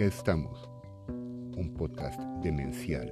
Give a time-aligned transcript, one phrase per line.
[0.00, 0.66] Acá estamos,
[1.08, 3.06] un podcast demencial.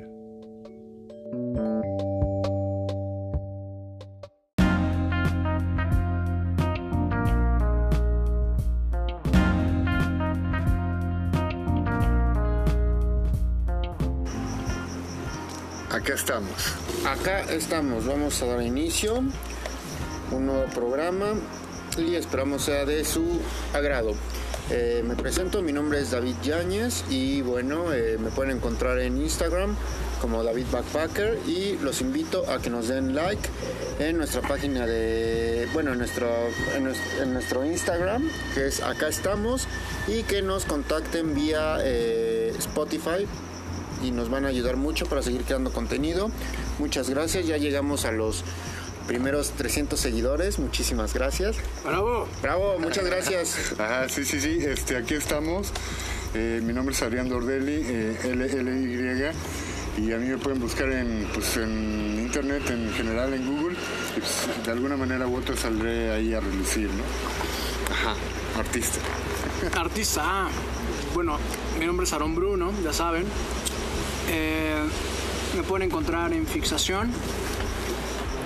[15.90, 16.74] Acá estamos.
[17.06, 18.06] Acá estamos.
[18.06, 19.22] Vamos a dar inicio
[20.32, 21.34] un nuevo programa
[21.98, 23.42] y esperamos sea de su
[23.74, 24.14] agrado.
[24.70, 29.16] Eh, me presento, mi nombre es David Yáñez y bueno, eh, me pueden encontrar en
[29.16, 29.74] Instagram
[30.20, 33.48] como David Backpacker y los invito a que nos den like
[33.98, 36.28] en nuestra página de, bueno, en nuestro,
[36.76, 39.66] en nuestro, Instagram, que es acá estamos,
[40.06, 43.26] y que nos contacten vía eh, Spotify
[44.04, 46.30] y nos van a ayudar mucho para seguir creando contenido.
[46.78, 48.44] Muchas gracias, ya llegamos a los
[49.08, 50.60] primeros 300 seguidores.
[50.60, 51.56] Muchísimas gracias.
[51.84, 52.28] Bravo.
[52.40, 53.74] Bravo, muchas gracias.
[53.78, 54.58] Ajá, sí, sí, sí.
[54.60, 55.72] Este, aquí estamos.
[56.34, 59.32] Eh, mi nombre es Adrián Dordelli, eh, LLY.
[59.98, 63.76] Y a mí me pueden buscar en, pues, en internet, en general en Google.
[64.16, 67.02] Y pues, de alguna manera u otra saldré ahí a relucir, ¿no?
[67.92, 68.14] Ajá,
[68.56, 69.00] artista.
[69.74, 70.48] Artista, ah,
[71.14, 71.38] bueno,
[71.80, 73.24] mi nombre es Aaron Bruno, ya saben.
[74.28, 74.82] Eh,
[75.56, 77.10] me pueden encontrar en Fixación,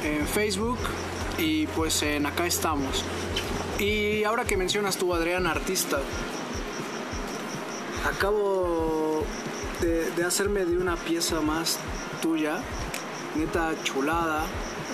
[0.05, 0.79] en Facebook
[1.39, 3.05] y pues en acá estamos.
[3.79, 5.99] Y ahora que mencionas tú, Adrián, artista,
[8.09, 9.25] acabo
[9.81, 11.79] de, hacerme de una pieza más
[12.21, 12.63] tuya,
[13.35, 14.45] neta chulada.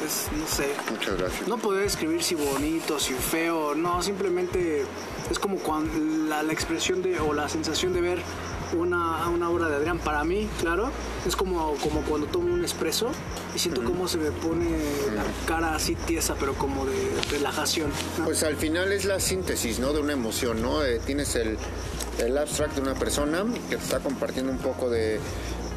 [0.06, 0.74] Es, no sé.
[0.90, 1.48] Muchas gracias.
[1.48, 4.84] No puedo escribir si bonito, si feo, no, simplemente
[5.28, 5.92] es como cuando
[6.28, 8.22] la, la expresión de o la sensación de ver
[8.72, 9.98] una, una obra de Adrián.
[9.98, 10.90] Para mí, claro,
[11.26, 13.10] es como, como cuando tomo un espresso
[13.54, 14.70] y siento cómo se me pone
[15.14, 16.94] la cara así tiesa, pero como de
[17.30, 17.90] relajación.
[18.24, 19.92] Pues al final es la síntesis, ¿no?
[19.92, 20.84] De una emoción, ¿no?
[20.84, 21.56] Eh, tienes el,
[22.18, 25.20] el abstract de una persona que te está compartiendo un poco de,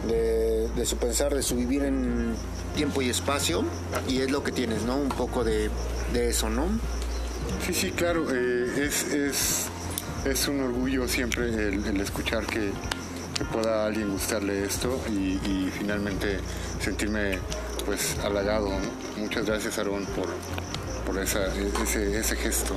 [0.07, 2.35] de, su pensar, de su vivir en
[2.75, 3.63] tiempo y espacio,
[4.07, 4.97] y es lo que tienes, ¿no?
[4.97, 5.69] Un poco de,
[6.13, 6.66] de eso, ¿no?
[7.66, 9.70] Sí, sí, claro, eh, es, es
[10.25, 12.71] es un orgullo siempre el, escuchar que,
[13.51, 16.39] pueda a alguien gustarle esto y, finalmente
[16.79, 17.39] sentirme
[17.87, 18.69] pues halagado.
[19.17, 20.27] Muchas gracias Aaron por,
[21.07, 21.39] por ese,
[22.19, 22.75] ese, gesto.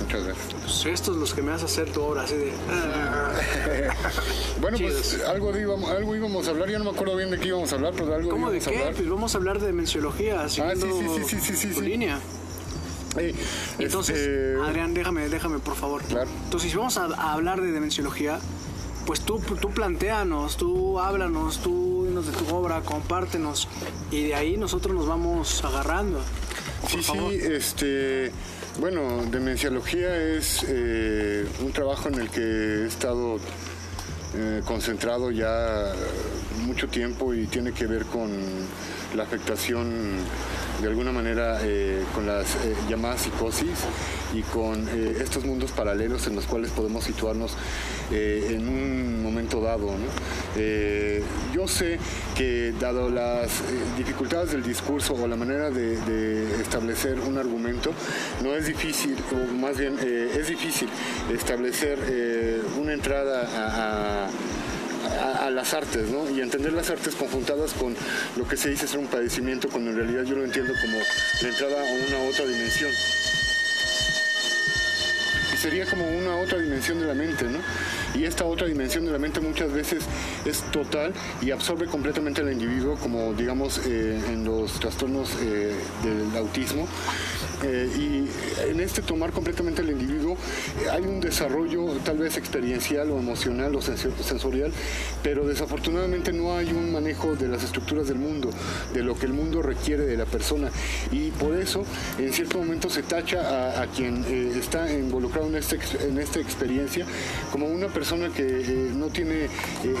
[0.00, 0.54] Muchas gracias.
[0.62, 2.52] Pues estos los que me vas a hacer tu obra así de...
[4.60, 7.48] bueno, pues algo, íbamos, algo íbamos a hablar, ya no me acuerdo bien de qué
[7.48, 8.78] íbamos a hablar, pero algo ¿Cómo de qué?
[8.78, 8.94] Hablar.
[8.94, 12.18] Pues vamos a hablar de menciología, siguiendo ah, sí, sí, sí, sí, línea.
[13.78, 16.02] Entonces, este, Adrián, déjame, déjame, por favor.
[16.04, 16.28] Claro.
[16.44, 18.38] Entonces, si vamos a, hablar de demenciología,
[19.06, 23.68] pues tú, tú planteanos, tú háblanos, tú dinos de tu obra, compártenos,
[24.10, 26.20] y de ahí nosotros nos vamos agarrando.
[26.88, 28.32] sí, sí, este.
[28.78, 33.38] Bueno, demenciología es eh, un trabajo en el que he estado
[34.34, 35.92] eh, concentrado ya
[36.64, 38.30] mucho tiempo y tiene que ver con
[39.14, 39.90] la afectación
[40.80, 43.84] de alguna manera eh, con las eh, llamadas psicosis
[44.32, 47.52] y con eh, estos mundos paralelos en los cuales podemos situarnos
[48.12, 49.94] en un momento dado.
[51.54, 51.98] yo sé
[52.36, 53.62] que dado las
[53.96, 57.92] dificultades del discurso o la manera de, establecer un argumento,
[58.42, 60.88] no es difícil, o más bien es difícil
[61.32, 62.00] establecer
[62.80, 64.28] una entrada a a,
[65.50, 66.30] las artes, ¿no?
[66.30, 67.94] Y entender las artes conjuntadas con
[68.36, 70.98] lo que se dice ser un padecimiento, cuando en realidad yo lo entiendo como
[71.42, 72.90] la entrada a una otra dimensión.
[75.52, 77.58] Y sería como una otra dimensión de la mente, ¿no?
[78.14, 80.04] Y esta otra dimensión de la mente muchas veces
[80.44, 86.36] es total y absorbe completamente al individuo, como digamos eh, en los trastornos eh, del
[86.36, 86.88] autismo.
[87.62, 90.36] Eh, y en este tomar completamente al individuo
[90.90, 94.72] hay un desarrollo tal vez experiencial o emocional o sensorial,
[95.22, 98.50] pero desafortunadamente no hay un manejo de las estructuras del mundo,
[98.94, 100.70] de lo que el mundo requiere de la persona.
[101.12, 101.84] Y por eso
[102.18, 104.24] en cierto momento se tacha a, quien
[104.56, 107.06] está involucrado en, este, en esta experiencia
[107.50, 109.48] como una persona que eh, no tiene eh,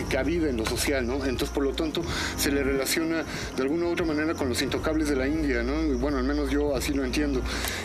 [0.08, 1.24] cabida en lo social, ¿no?
[1.24, 2.02] Entonces, por lo tanto,
[2.36, 3.24] se le relaciona
[3.56, 5.98] de alguna u otra manera con los intocables de la India, ¿no?
[5.98, 7.40] Bueno, al menos yo así lo entiendo.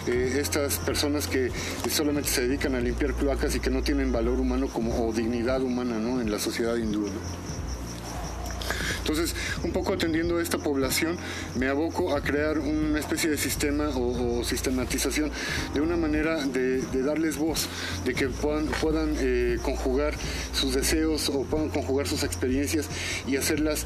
[0.08, 1.52] Eh, estas personas que
[1.90, 5.62] solamente se dedican a limpiar cloacas y que no tienen valor humano como, o dignidad
[5.62, 6.22] humana, ¿no?
[6.22, 7.08] En la sociedad hindú,
[9.06, 11.16] entonces, un poco atendiendo a esta población,
[11.60, 15.30] me aboco a crear una especie de sistema o, sistematización
[15.76, 17.68] de una manera de, darles voz,
[18.04, 20.16] de que puedan, puedan eh, conjugar
[20.54, 22.88] sus deseos o puedan conjugar sus experiencias
[23.28, 23.86] y hacerlas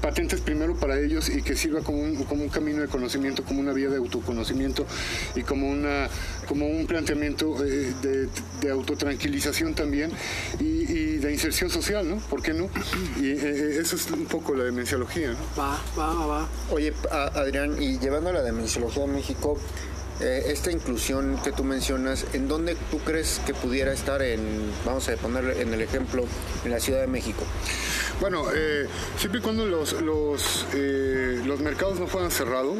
[0.00, 3.60] patentes primero para ellos y que sirva como un, como un camino de conocimiento, como
[3.60, 4.86] una vía de autoconocimiento
[5.34, 6.08] y como, una,
[6.46, 10.12] como un planteamiento eh, de, autotranquilización también
[10.60, 12.16] y y de inserción social, ¿no?
[12.16, 12.68] ¿Por qué no?
[13.20, 15.38] Y eh, eso es un poco la demenciología, ¿no?
[15.58, 16.48] Va, va, va, va.
[16.70, 19.58] Oye, Adrián, y llevando a la demenciología a México,
[20.20, 25.08] eh, esta inclusión que tú mencionas, ¿en dónde tú crees que pudiera estar en, vamos
[25.08, 26.24] a poner en el ejemplo,
[26.64, 27.44] en la Ciudad de México?
[28.20, 28.86] Bueno, eh,
[29.16, 32.78] siempre y cuando los, los, eh, mercados no fueran cerrados,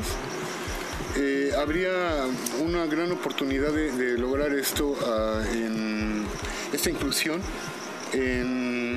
[1.58, 2.24] habría
[2.60, 6.24] una gran oportunidad de, lograr esto ah, en
[6.72, 7.42] esta inclusión
[8.12, 8.89] en,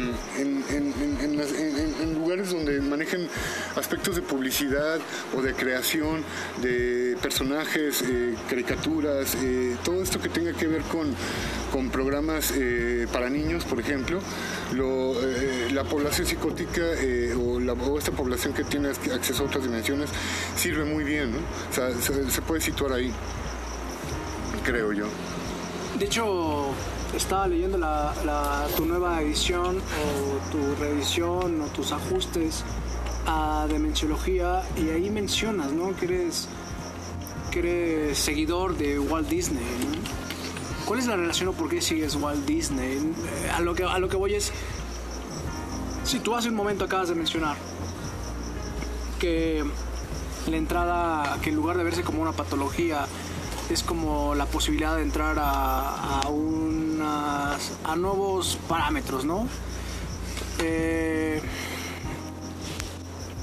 [3.76, 5.00] aspectos de publicidad
[5.36, 6.24] o de creación
[6.62, 11.14] de personajes, eh, caricaturas, eh, todo esto que tenga que ver con,
[11.72, 14.20] con programas eh, para niños, por ejemplo,
[15.72, 16.82] la población psicótica
[17.38, 20.10] o, esta población que tiene acceso a otras dimensiones
[20.56, 21.38] sirve muy bien, ¿no?
[21.38, 23.12] O sea, se, se puede situar ahí,
[24.64, 25.06] creo yo.
[25.98, 26.74] De hecho,
[27.16, 32.64] estaba leyendo la, tu nueva edición o tu revisión o tus ajustes
[33.26, 35.96] a Demenciología y ahí mencionas, ¿no?
[35.96, 36.48] Que eres,
[37.52, 39.64] que eres seguidor de Walt Disney,
[40.86, 43.00] ¿Cuál es la relación o por qué sigues Walt Disney?
[43.54, 44.52] A lo que, a lo que voy es,
[46.04, 47.56] si tú hace un momento acabas de mencionar
[49.18, 49.64] que
[50.50, 53.06] la entrada, que en lugar de verse como una patología,
[53.70, 59.48] es como la posibilidad de entrar a, a un a nuevos parámetros, ¿no?
[60.60, 61.42] Eh,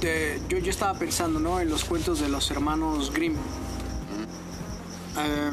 [0.00, 1.60] yo, yo estaba pensando, ¿no?
[1.60, 3.34] En los cuentos de los hermanos Grimm.
[5.18, 5.50] Eh,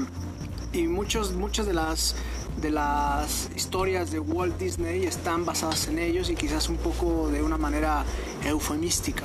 [0.74, 2.16] y muchos, muchas de las,
[2.62, 7.42] de las historias de Walt Disney están basadas en ellos y quizás un poco de
[7.42, 8.06] una manera
[8.46, 9.24] eufemística.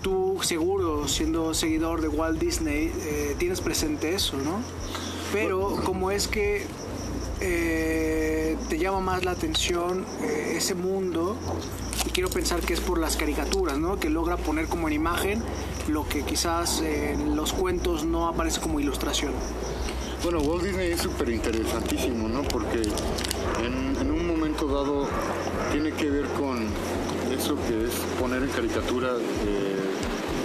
[0.00, 4.60] Tú seguro, siendo seguidor de Walt Disney, eh, tienes presente eso, ¿no?
[5.32, 6.66] Pero como es que
[7.40, 11.36] eh, te llama más la atención ese mundo
[12.10, 13.98] quiero pensar que es por las caricaturas, ¿no?
[13.98, 15.42] Que logra poner como en imagen
[15.88, 19.32] lo que quizás en los cuentos no aparece como ilustración.
[20.22, 22.42] Bueno, Walt Disney es súper interesantísimo, ¿no?
[22.42, 22.82] Porque
[23.64, 25.08] en, un momento dado
[25.72, 26.66] tiene que ver con
[27.36, 29.08] eso que es poner en caricatura
[29.46, 29.76] eh,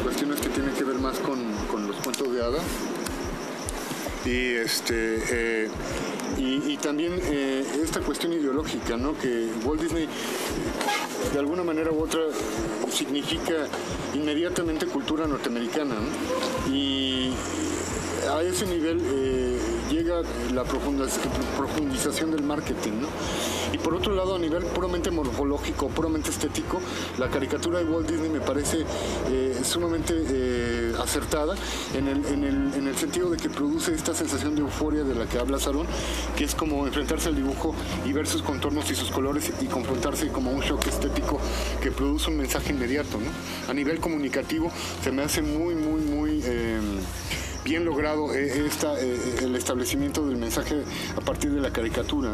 [0.04, 1.40] cuestiones que tienen que ver más con,
[1.72, 2.64] con los cuentos de hadas.
[4.28, 5.70] Y este
[6.38, 9.18] y, también eh, esta cuestión ideológica, ¿no?
[9.18, 10.08] que Walt Disney
[11.34, 12.22] de alguna manera u otra
[12.92, 13.68] significa
[14.14, 15.96] inmediatamente cultura norteamericana.
[16.72, 17.32] Y
[18.30, 19.58] a ese nivel eh,
[19.90, 20.22] llega
[20.54, 23.02] la profundización del marketing.
[23.02, 23.08] ¿no?
[23.74, 26.80] Y por otro lado, a nivel puramente morfológico, puramente estético,
[27.18, 28.86] la caricatura de Walt Disney me parece
[29.30, 31.56] eh, sumamente eh, acertada
[31.94, 35.16] en el, en, el, en el, sentido de que produce esta sensación de euforia de
[35.16, 35.88] la que habla Sarón,
[36.36, 37.76] que es como enfrentarse al dibujo
[38.06, 41.40] y ver sus contornos y sus colores y confrontarse como un shock estético
[41.82, 43.20] que produce un mensaje inmediato.
[43.20, 43.70] ¿no?
[43.70, 44.72] A nivel comunicativo
[45.04, 46.42] se me hace muy, muy, muy...
[46.44, 46.80] Eh,
[47.68, 50.84] bien logrado eh, esta, eh, el establecimiento del mensaje
[51.18, 52.32] a partir de la caricatura.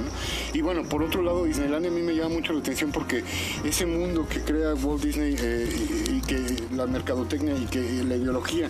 [0.54, 3.24] Y bueno, por otro lado, Disneylandia a mí me llama mucho la atención porque
[3.64, 5.68] ese mundo que crea Walt Disney eh,
[6.12, 6.38] y, que
[6.76, 8.70] la mercadotecnia y que la ideología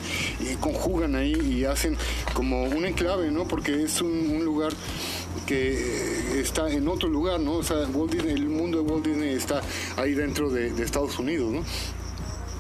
[0.62, 1.98] conjugan ahí y hacen
[2.34, 3.46] como un enclave, ¿no?
[3.46, 4.74] Porque es un, lugar
[5.46, 7.56] que está en otro lugar, ¿no?
[7.56, 9.62] O sea, el mundo de Walt Disney está
[9.98, 11.64] ahí dentro de, de Estados Unidos, ¿no?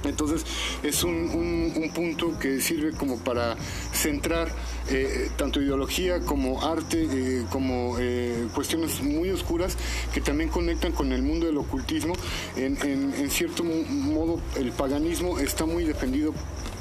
[0.10, 0.45] Entonces
[0.83, 3.55] es un, punto que sirve como para
[3.93, 4.50] centrar
[4.89, 9.77] eh, tanto ideología como arte, eh, como eh, cuestiones muy oscuras
[10.13, 12.13] que también conectan con el mundo del ocultismo.
[12.55, 16.33] En, cierto modo el paganismo está muy defendido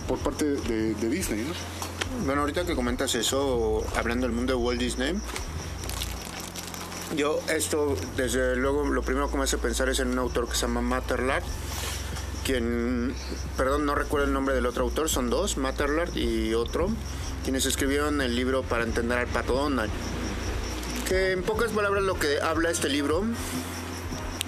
[0.09, 1.45] por parte de, Disney.
[2.27, 5.15] Bueno, ahorita que comentas eso, hablando del mundo de Walt Disney,
[7.17, 10.55] yo esto, desde luego, lo primero que me hace pensar es en un autor que
[10.55, 11.43] se llama Matterlard
[12.45, 13.15] quien,
[13.57, 16.89] perdón, no recuerdo el nombre del otro autor, son dos, Matterlard y otro,
[17.45, 19.91] quienes escribieron el libro para entender al pato Donald.
[21.09, 23.25] Que en pocas palabras lo que habla este libro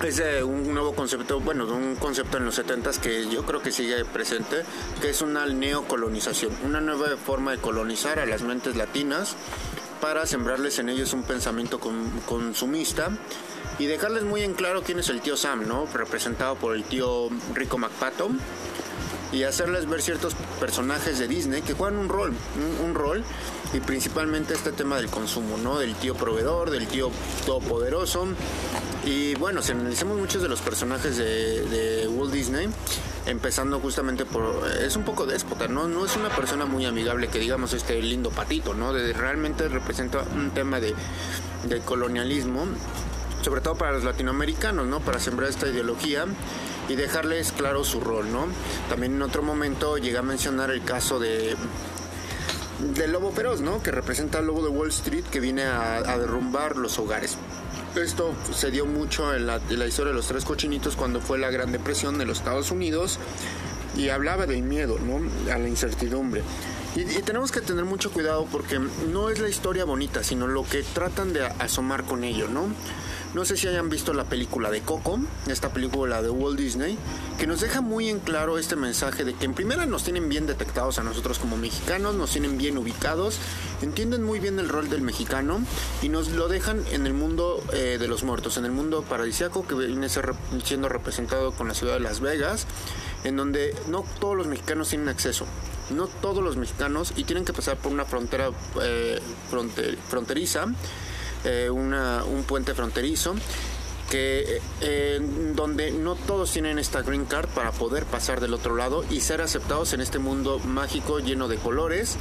[0.03, 3.63] es de un nuevo concepto, bueno, de un concepto en los 70 que yo creo
[3.63, 4.63] que sigue presente,
[5.01, 9.37] que es una neocolonización, una nueva forma de colonizar a las mentes latinas
[10.05, 11.81] para sembrarles en ellos un pensamiento
[12.27, 13.09] consumista
[13.79, 15.87] y dejarles muy en claro quién es el tío Sam, ¿no?
[15.95, 18.29] Representado por el tío Rico McPato
[19.33, 22.35] y hacerles ver ciertos personajes de Disney que juegan un rol,
[22.85, 23.25] un, rol
[23.73, 25.79] y principalmente este tema del consumo, ¿no?
[25.79, 27.11] Del tío proveedor, del tío
[27.47, 28.27] todopoderoso
[29.07, 32.69] y bueno, si analizamos muchos de los personajes de, Walt Disney,
[33.27, 35.89] empezando justamente por es un poco déspota, ¿no?
[35.89, 38.93] No es una persona muy amigable que digamos este lindo patito, ¿no?
[38.93, 40.95] Realmente representa un tema de,
[41.85, 42.67] colonialismo
[43.43, 45.01] sobre todo para los latinoamericanos, ¿no?
[45.01, 46.25] Para sembrar esta ideología
[46.89, 48.47] y dejarles claro su rol, ¿no?
[48.89, 51.55] También en otro momento llega a mencionar el caso de
[52.81, 53.83] del lobo feroz, ¿no?
[53.83, 57.37] Que representa al lobo de Wall Street que viene a, derrumbar los hogares.
[57.97, 61.71] Esto se dio mucho en la, historia de los tres cochinitos cuando fue la Gran
[61.71, 63.19] Depresión de los Estados Unidos
[63.97, 65.21] y hablaba del miedo, ¿no?
[65.53, 66.43] A la incertidumbre.
[66.97, 68.81] Y, y, tenemos que tener mucho cuidado porque
[69.13, 72.67] no es la historia bonita, sino lo que tratan de asomar con ello, ¿no?
[73.35, 76.97] No sé si hayan visto la película de Coco, esta película de Walt Disney,
[77.37, 80.47] que nos deja muy en claro este mensaje de que en primera nos tienen bien
[80.47, 83.41] detectados a nosotros como mexicanos, nos tienen bien ubicados,
[83.83, 85.61] entienden muy bien el rol del mexicano
[86.01, 89.67] y nos lo dejan en el mundo eh, de los muertos, en el mundo paradisiaco
[89.67, 92.69] que viene siendo representado con la ciudad de Las Vegas,
[93.25, 95.45] en donde no todos los mexicanos tienen acceso
[95.91, 98.51] no todos los mexicanos y tienen que pasar por una frontera
[98.81, 99.21] eh,
[100.09, 100.69] fronteriza
[101.45, 103.35] eh, un puente fronterizo
[104.11, 105.21] que eh,
[105.55, 109.41] donde no todos tienen esta green card para poder pasar del otro lado y ser
[109.41, 112.17] aceptados en este mundo mágico lleno de colores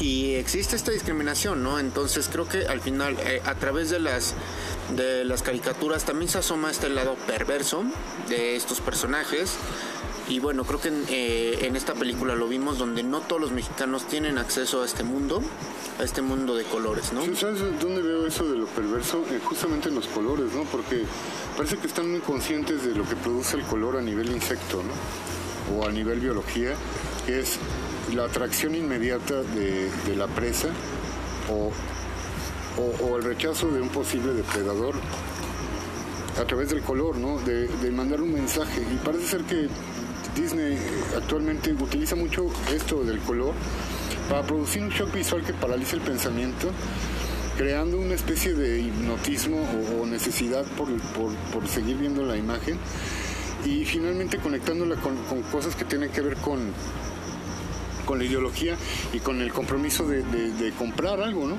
[0.00, 1.80] y existe esta discriminación, ¿no?
[1.80, 4.34] Entonces creo que al final eh, a través de las
[4.94, 7.84] de las caricaturas también se asoma este lado perverso
[8.28, 9.56] de estos personajes
[10.28, 14.06] y bueno, creo que eh, en, esta película lo vimos donde no todos los mexicanos
[14.06, 15.42] tienen acceso a este mundo,
[15.98, 17.22] a este mundo de colores, ¿no?
[17.34, 19.24] ¿Sabes dónde veo eso de lo perverso?
[19.30, 20.64] Eh, justamente en los colores, ¿no?
[20.64, 21.04] Porque
[21.56, 25.78] parece que están muy conscientes de lo que produce el color a nivel insecto, ¿no?
[25.78, 26.74] O a nivel biología,
[27.24, 27.58] que es
[28.14, 30.68] la atracción inmediata de, la presa
[31.50, 31.72] o,
[33.02, 34.94] o, el rechazo de un posible depredador
[36.38, 37.38] a través del color, ¿no?
[37.40, 38.82] De, de mandar un mensaje.
[38.82, 39.68] Y parece ser que
[40.38, 40.78] Disney
[41.16, 43.54] actualmente utiliza mucho esto del color
[44.28, 46.70] para producir un shock visual que paraliza el pensamiento,
[47.56, 49.58] creando una especie de hipnotismo
[50.00, 52.78] o, necesidad por, seguir viendo la imagen
[53.64, 55.16] y finalmente conectándola con,
[55.50, 56.72] cosas que tienen que ver con,
[58.06, 58.76] con la ideología
[59.12, 61.56] y con el compromiso de, comprar algo, ¿no?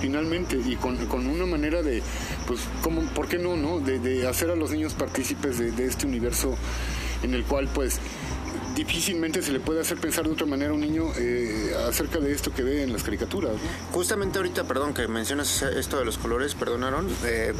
[0.00, 0.96] Finalmente, y con,
[1.26, 2.02] una manera de,
[2.46, 3.78] pues, ¿cómo, ¿por qué no, no?
[3.80, 6.56] De, hacer a los niños partícipes de, este universo
[7.22, 8.00] en el cual, pues,
[8.74, 12.32] difícilmente se le puede hacer pensar de otra manera a un niño eh, acerca de
[12.32, 13.52] esto que ve en las caricaturas.
[13.92, 17.08] Justamente ahorita, perdón, que mencionas esto de los colores, perdonaron.
[17.24, 17.52] Eh,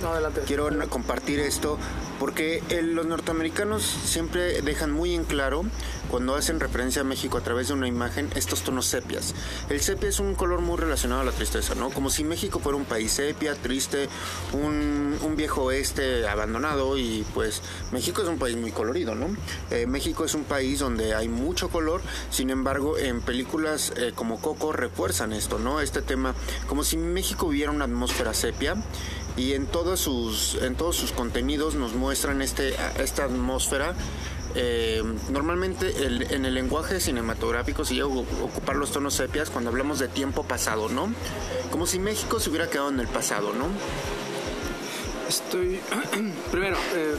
[0.46, 1.78] quiero compartir esto
[2.18, 5.64] porque los norteamericanos siempre dejan muy en claro
[6.12, 9.34] cuando hacen referencia a México a través de una imagen estos tonos sepias.
[9.70, 11.88] El sepia es un color muy relacionado a la tristeza, ¿no?
[11.88, 14.10] Como si México fuera un país sepia, triste,
[14.52, 19.34] un, viejo oeste abandonado y pues México es un país muy colorido, ¿no?
[19.70, 24.38] Eh, México es un país donde hay mucho color, sin embargo en películas eh, como
[24.38, 25.80] Coco refuerzan esto, ¿no?
[25.80, 26.34] Este tema,
[26.68, 28.74] como si México hubiera una atmósfera sepia
[29.38, 33.94] y en todos sus en todos sus contenidos nos muestran este esta atmósfera
[34.54, 35.92] eh, normalmente
[36.34, 40.88] en el lenguaje cinematográfico se llega ocupar los tonos sepias cuando hablamos de tiempo pasado,
[40.88, 41.12] ¿no?
[41.70, 43.66] Como si México se hubiera quedado en el pasado, ¿no?
[45.28, 45.80] Estoy.
[46.50, 47.14] Primero, eh,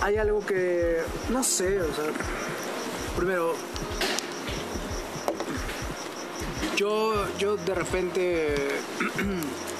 [0.00, 1.02] hay algo que.
[1.30, 2.04] No sé, o sea.
[3.16, 3.54] Primero.
[6.76, 8.68] Yo, yo de repente.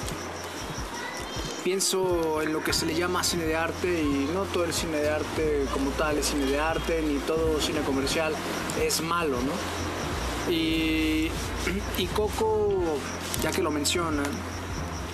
[1.69, 4.97] pienso en lo que se le llama cine de arte y no todo el cine
[4.97, 8.33] de arte como tal es cine de arte, ni todo cine comercial
[8.81, 10.51] es malo, ¿no?
[10.51, 11.29] Y,
[11.99, 12.97] y Coco,
[13.43, 14.25] ya que lo mencionan,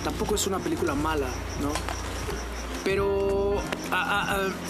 [0.02, 1.26] tampoco es una película mala,
[1.60, 1.72] ¿no?
[2.84, 3.60] Pero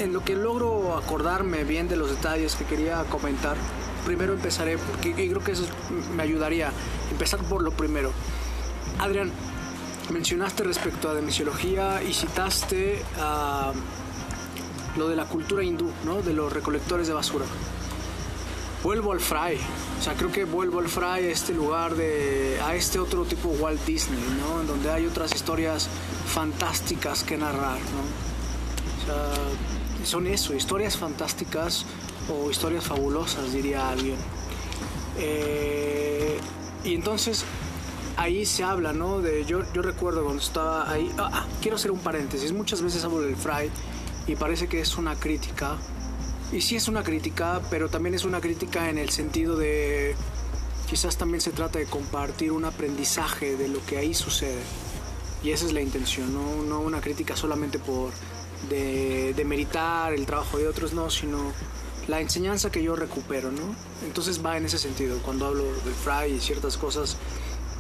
[0.00, 3.56] en lo que logro acordarme bien de los detalles que quería comentar,
[4.04, 5.66] primero empezaré, porque creo que eso
[6.16, 6.72] me ayudaría,
[7.12, 8.10] empezar por lo primero.
[8.98, 9.30] Adrián,
[10.10, 13.02] mencionaste respecto a la misiología y citaste
[14.96, 16.22] lo de la cultura hindú, ¿no?
[16.22, 17.44] De los recolectores de basura.
[18.82, 19.58] Vuelvo al Fry,
[19.98, 23.48] o sea, creo que vuelvo al Fry a este lugar de, a este otro tipo
[23.48, 24.60] Walt Disney, ¿no?
[24.60, 25.88] En donde hay otras historias
[26.26, 29.02] fantásticas que narrar, ¿no?
[29.02, 31.84] O sea, son eso, historias fantásticas
[32.28, 34.16] o historias fabulosas, diría alguien.
[35.18, 36.38] Eh,
[36.84, 37.44] y entonces
[38.16, 39.20] ahí se habla, ¿no?
[39.20, 43.04] De, yo, yo recuerdo cuando estaba ahí, ah, ah, quiero hacer un paréntesis, muchas veces
[43.04, 43.70] hablo del Fry
[44.26, 45.76] y parece que es una crítica,
[46.52, 50.14] y sí es una crítica, pero también es una crítica en el sentido de,
[50.88, 54.62] quizás también se trata de compartir un aprendizaje de lo que ahí sucede,
[55.42, 58.10] y esa es la intención, no, no una crítica solamente por
[58.68, 61.52] de, de meritar el trabajo de otros, no, sino
[62.08, 63.74] la enseñanza que yo recupero, ¿no?
[64.04, 67.16] Entonces va en ese sentido, cuando hablo del Fry y ciertas cosas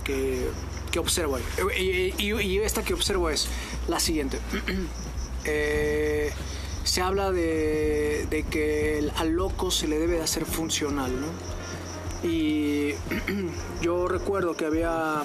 [0.06, 0.46] que,
[0.90, 1.38] que observo.
[1.78, 3.48] Y, y- y esta que observo es
[3.88, 4.38] la siguiente.
[5.48, 6.32] Eh,
[6.82, 12.28] se habla de, de que al loco se le debe de hacer funcional, ¿no?
[12.28, 12.94] Y
[13.80, 15.22] yo recuerdo que había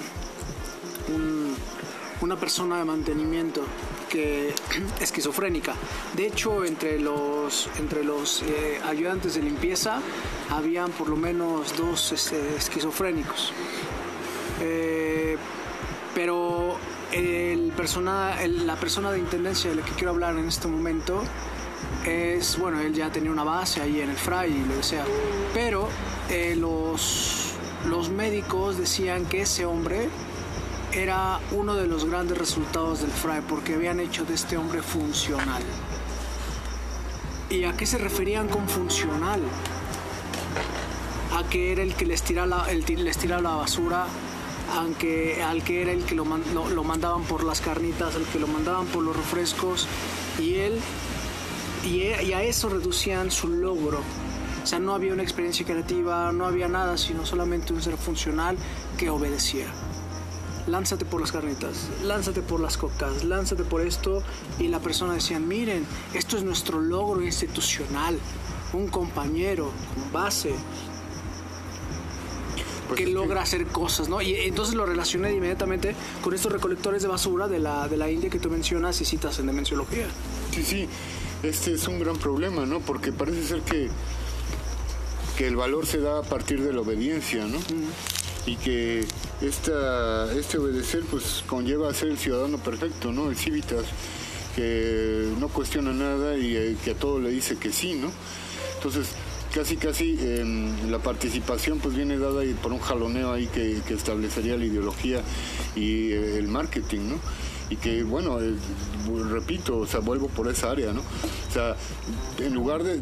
[1.08, 1.56] un-
[2.20, 3.62] una persona de mantenimiento
[4.08, 4.54] que
[5.00, 5.74] esquizofrénica.
[6.14, 10.00] De hecho, entre los entre los eh, ayudantes de limpieza
[10.50, 13.52] habían por lo menos dos este, esquizofrénicos.
[14.62, 15.36] Eh,
[16.14, 16.76] pero
[17.12, 21.22] la persona de intendencia de la que quiero hablar en este momento
[22.06, 25.04] es, bueno, él ya tenía una base ahí en el FRAI y lo desea.
[25.52, 25.88] Pero
[26.30, 27.54] eh, los,
[27.88, 30.08] los médicos decían que ese hombre
[30.92, 35.62] era uno de los grandes resultados del FRAE porque habían hecho de este hombre funcional.
[37.50, 39.40] ¿Y a qué se referían con funcional?
[41.36, 44.06] A que era el que les tiraba les tiraba la basura,
[44.74, 48.46] aunque, al que era el que lo, lo- mandaban por las carnitas, al que lo
[48.46, 49.86] mandaban por los refrescos,
[50.38, 50.80] y él,
[51.84, 54.00] e- y a eso reducían su logro.
[54.62, 58.56] O sea, no había una experiencia creativa, no había nada, sino solamente un ser funcional
[58.98, 59.66] que obedecía
[60.68, 64.22] lánzate por las carnitas, lánzate por las cocas, lánzate por esto.
[64.60, 68.16] Y la persona decía, miren, esto es nuestro logro institucional,
[68.72, 69.72] un compañero
[70.12, 70.54] base
[72.94, 74.20] que logra hacer cosas, ¿no?
[74.22, 78.30] Y entonces lo relacioné inmediatamente con estos recolectores de basura de la, de la India
[78.30, 80.06] que tú mencionas y citas en Demenciología.
[80.52, 80.88] Sí, sí,
[81.42, 82.80] este es un gran problema, ¿no?
[82.80, 83.88] Porque parece ser que,
[85.36, 87.58] que el valor se da a partir de la obediencia, ¿no?
[88.46, 89.04] Y que
[89.40, 93.30] esta, este obedecer pues conlleva a ser el ciudadano perfecto, ¿no?
[93.30, 93.84] El civitas,
[94.54, 98.10] que no cuestiona nada y eh, que a todo le dice que sí, ¿no?
[98.76, 99.08] Entonces,
[99.52, 104.56] casi casi em, la participación pues viene dada por un jaloneo ahí que, que establecería
[104.56, 105.20] la ideología
[105.76, 107.18] y eh, el marketing, ¿no?
[107.70, 108.38] Y que, bueno,
[109.30, 111.00] repito, o sea, vuelvo por esa área, ¿no?
[111.00, 111.74] O sea,
[112.38, 113.00] en lugar de,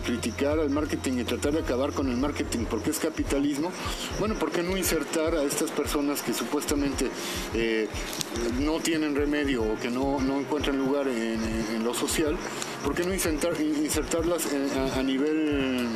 [0.00, 3.70] criticar al marketing y tratar de acabar con el marketing porque es capitalismo,
[4.18, 7.10] bueno, ¿por qué no insertar a estas personas que supuestamente
[7.54, 7.86] eh,
[8.60, 12.34] no tienen remedio o que no, no encuentran lugar en lo social?
[12.84, 15.88] ¿Por qué no insertar, insertarlas en- a, nivel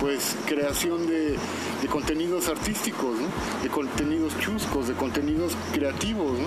[0.00, 1.36] pues creación de,
[1.90, 3.16] contenidos artísticos,
[3.62, 6.38] de contenidos chuscos, de contenidos creativos,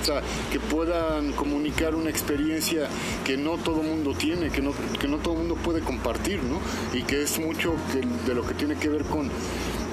[0.00, 2.88] o sea, que puedan comunicar una experiencia
[3.24, 6.60] que no todo mundo tiene, que no, que no todo mundo puede compartir, ¿no?
[6.98, 7.74] y que es mucho
[8.26, 9.28] de lo que tiene que ver con,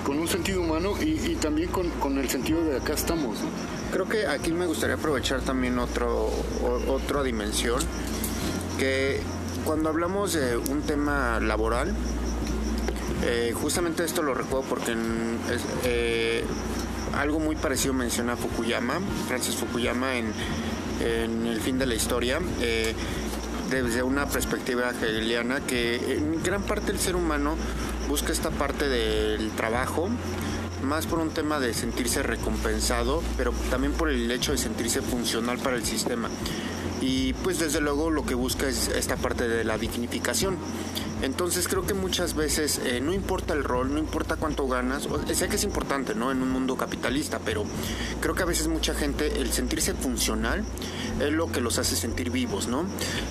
[0.06, 3.40] con un sentido humano y, también con, con el sentido de acá estamos.
[3.92, 6.30] Creo que aquí me gustaría aprovechar también otro,
[6.88, 7.82] otra dimensión,
[8.82, 9.20] que
[9.63, 11.94] cuando hablamos de un tema laboral,
[13.24, 14.96] eh, justamente esto lo recuerdo porque
[15.84, 16.44] eh,
[17.13, 18.96] algo muy parecido menciona Fukuyama,
[19.28, 20.34] Francis Fukuyama en,
[21.00, 22.96] El fin de la historia, eh,
[23.70, 27.58] desde una perspectiva hegeliana que en gran parte el ser humano
[28.10, 30.10] busca esta parte del trabajo,
[30.82, 35.60] más por un tema de sentirse recompensado, pero también por el hecho de sentirse funcional
[35.60, 36.30] para el sistema.
[37.02, 40.58] Y pues desde luego lo que busca es esta parte de la dignificación.
[41.22, 45.48] Entonces creo que muchas veces eh, no importa el rol, no importa cuánto ganas, sé
[45.50, 46.32] que es importante, ¿no?
[46.32, 47.64] En un mundo capitalista, pero
[48.22, 50.64] creo que a veces mucha gente el sentirse funcional
[51.20, 52.86] es lo que los hace sentir vivos, ¿no?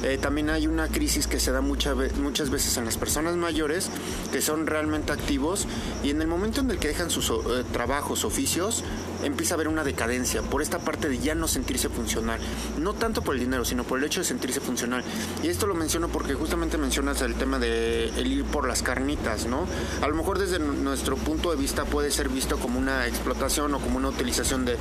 [0.05, 3.91] Eh, también hay una crisis que se da mucha muchas veces en las personas mayores
[4.31, 5.67] que son realmente activos
[6.05, 8.85] y en el momento en el que dejan sus eh, trabajos, oficios,
[9.23, 12.41] empieza a haber una decadencia por esta parte de ya no sentirse funcional.
[12.79, 15.03] No tanto por el dinero, sino por el hecho de sentirse funcional.
[15.43, 19.47] Y esto lo menciono porque justamente mencionas el tema de el ir por las carnitas,
[19.47, 19.67] ¿no?
[20.03, 23.81] A lo mejor desde nuestro punto de vista puede ser visto como una explotación o
[23.81, 24.77] como una utilización de,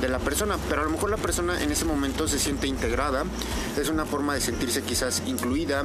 [0.00, 3.24] de la persona, pero a lo mejor la persona en ese momento se siente integrada,
[3.78, 5.84] es una forma de sentirse quizás incluida,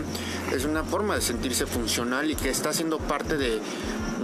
[0.53, 3.61] es una forma de sentirse funcional y que está siendo parte de,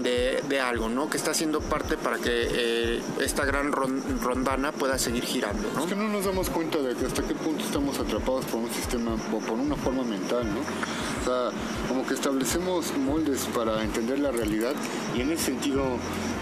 [0.06, 1.10] de, algo, ¿no?
[1.10, 5.82] Que está siendo parte para que eh, esta gran ron- rondana pueda seguir girando, ¿no?
[5.84, 8.70] Es que no nos damos cuenta de que hasta qué punto estamos atrapados por un
[8.72, 10.62] sistema o por una forma mental, ¿no?
[10.62, 14.74] O sea, como que establecemos moldes para entender la realidad
[15.16, 15.84] y en ese sentido,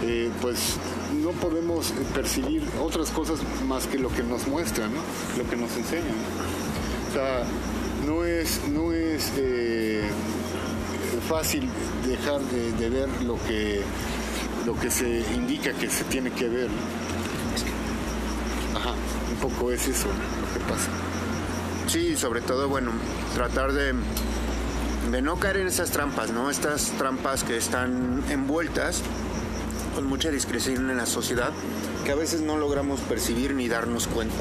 [0.02, 0.74] eh, pues
[1.22, 5.00] no podemos percibir otras cosas más que lo que nos muestran, ¿no?
[5.42, 6.14] Lo que nos enseñan.
[7.10, 7.44] O sea,
[8.06, 10.02] no es, no es eh,
[11.28, 11.68] fácil
[12.06, 13.82] dejar de, de ver lo que,
[14.66, 16.68] lo que se indica que se tiene que ver.
[18.76, 18.94] Ajá,
[19.30, 20.90] un poco es eso lo que pasa.
[21.86, 22.90] Sí, sobre todo, bueno,
[23.34, 23.94] tratar de,
[25.10, 26.50] de no caer en esas trampas, ¿no?
[26.50, 29.02] Estas trampas que están envueltas
[29.94, 31.52] con mucha discreción en la sociedad
[32.04, 34.34] que a veces no logramos percibir ni darnos cuenta.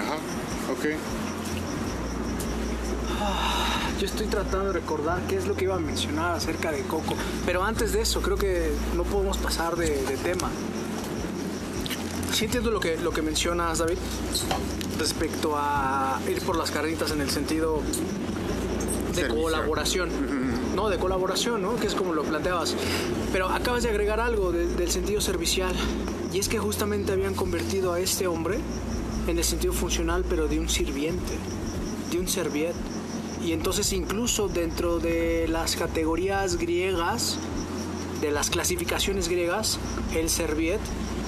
[0.00, 0.16] Ajá,
[0.72, 0.96] ok.
[4.02, 7.14] Yo estoy tratando de recordar qué es lo que iba a mencionar acerca de Coco.
[7.46, 10.50] Pero antes de eso, creo que no podemos pasar de, de tema.
[12.32, 13.98] Sí entiendo lo que, lo que mencionas, David,
[14.98, 17.80] respecto a ir por las carnitas en el sentido
[19.10, 19.40] de Servicial.
[19.40, 20.10] colaboración.
[20.74, 21.76] No, de colaboración, ¿no?
[21.76, 22.74] Que es como lo planteabas.
[23.32, 25.76] Pero acabas de agregar algo de- del sentido servicial.
[26.32, 28.58] Y es que justamente habían convertido a este hombre
[29.28, 31.34] en el sentido funcional, pero de un sirviente,
[32.10, 32.74] de un serviet.
[33.44, 37.38] Y entonces incluso dentro de las categorías griegas,
[38.20, 39.78] de las clasificaciones griegas,
[40.14, 40.78] el serviet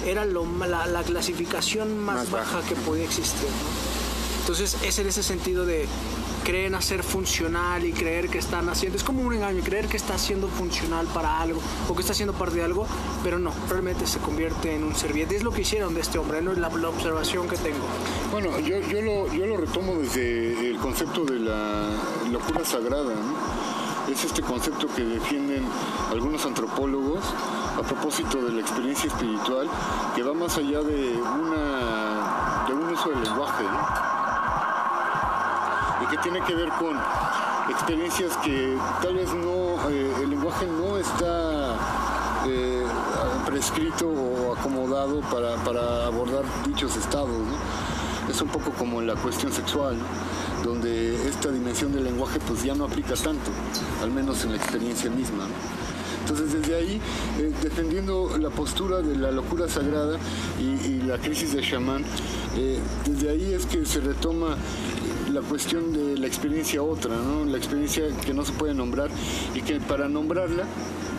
[0.07, 2.57] era lo, la, la clasificación más, Más baja.
[2.59, 2.69] baja.
[2.69, 3.49] que podía existir.
[3.49, 4.41] ¿no?
[4.43, 5.87] Entonces es en ese sentido de
[6.45, 10.15] creen hacer funcional y creer que están haciendo, es como un engaño, creer que está
[10.15, 12.87] haciendo funcional para algo o que está haciendo parte de algo,
[13.23, 15.37] pero no, realmente se convierte en un serviente.
[15.37, 16.53] Es lo que hicieron de este hombre, ¿no?
[16.53, 17.87] es la, observación que tengo.
[18.31, 21.91] Bueno, yo, yo lo retomo desde el concepto de la
[22.31, 24.13] locura sagrada, ¿no?
[24.13, 25.65] Es este concepto que defienden
[26.11, 27.25] algunos antropólogos
[27.79, 29.67] a propósito de la experiencia espiritual
[30.15, 34.24] que va más allá de una de un uso del lenguaje, ¿no?
[36.07, 36.97] Que tiene que ver con
[37.71, 41.77] experiencias que tal vez no, eh, el lenguaje no está
[42.47, 42.85] eh,
[43.47, 47.31] prescrito o acomodado para, para abordar dichos estados.
[48.29, 49.97] Es un poco como en la cuestión sexual,
[50.63, 53.51] donde esta dimensión del lenguaje pues ya no aplica tanto,
[54.03, 55.47] al menos en la experiencia misma.
[56.23, 57.01] Entonces desde ahí,
[57.39, 60.17] eh, defendiendo la postura de la locura sagrada
[60.59, 62.03] y, y la crisis de chamán,
[62.57, 64.57] eh, desde ahí es que se retoma
[65.35, 67.45] la cuestión de la experiencia otra, ¿no?
[67.45, 69.11] la experiencia que no se puede nombrar
[69.55, 70.65] y que para nombrarla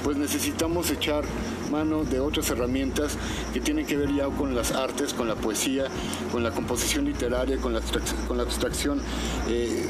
[0.04, 1.24] pues necesitamos echar
[1.72, 3.18] mano de otras herramientas
[3.54, 5.86] que tienen que ver ya con las artes, con la poesía,
[6.32, 9.02] con la composición literaria, con la, abstrac- con la abstracción
[9.50, 9.88] eh,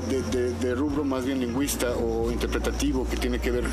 [0.00, 3.64] de, de- de rubro más bien lingüista o interpretativo, que tiene que ver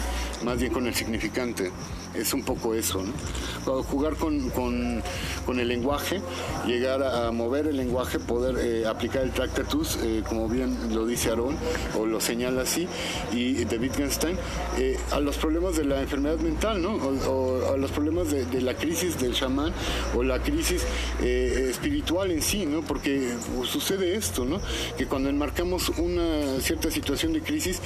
[0.44, 1.72] más bien con el significante.
[2.14, 3.84] Es un poco eso, ¿no?
[3.84, 5.02] Jugar con, con-
[5.46, 6.22] con el lenguaje,
[6.68, 11.30] llegar a, mover el lenguaje, poder eh, aplicar el Tractatus, eh, como bien lo dice
[11.30, 11.56] Aarón,
[11.98, 12.86] o lo señala así,
[13.32, 14.36] y de Wittgenstein,
[14.78, 16.96] eh, a los problemas de la enfermedad mental, ¿no?
[16.96, 19.72] O, o a los problemas de, de la crisis del chamán,
[20.14, 20.84] o la crisis
[21.22, 22.82] eh, espiritual en sí, ¿no?
[22.82, 23.32] Porque
[23.64, 24.60] sucede esto, ¿no?
[24.98, 27.80] Que cuando enmarcamos una cierta situación de crisis,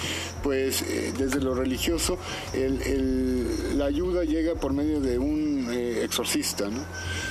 [0.43, 2.17] pues eh, desde lo religioso,
[2.53, 6.85] el- el- la ayuda llega por medio de un eh, exorcista, ¿no?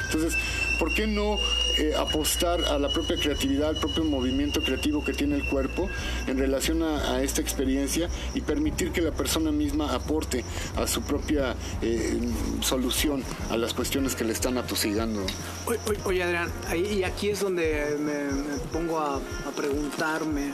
[0.07, 0.35] Entonces,
[0.79, 1.39] ¿por qué no
[1.79, 5.89] eh, apostar a la propia creatividad, al propio movimiento creativo que tiene el cuerpo
[6.27, 10.45] en relación a, a esta experiencia y permitir que la persona misma aporte
[10.77, 12.19] a su propia eh,
[12.61, 15.25] solución a las cuestiones que le están atosigando?
[15.67, 20.53] Oye, oye, Adrián, ahí, y aquí es donde me, me pongo a, a preguntarme,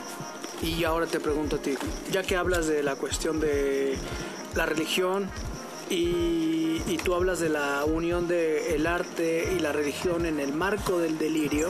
[0.61, 1.73] y ahora te pregunto a ti,
[2.11, 3.95] ya que hablas de la cuestión de
[4.55, 5.29] la religión
[5.91, 10.53] y, y tú hablas de la unión del el arte y la religión en el
[10.53, 11.69] marco del delirio,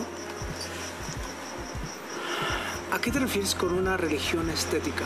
[2.91, 5.05] ¿a qué te refieres con una religión estética?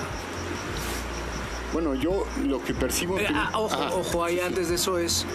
[1.72, 3.18] Bueno, yo lo que percibo...
[3.18, 3.96] Eh, ah, ojo, Ajá.
[3.96, 5.26] ojo, ahí antes de eso es,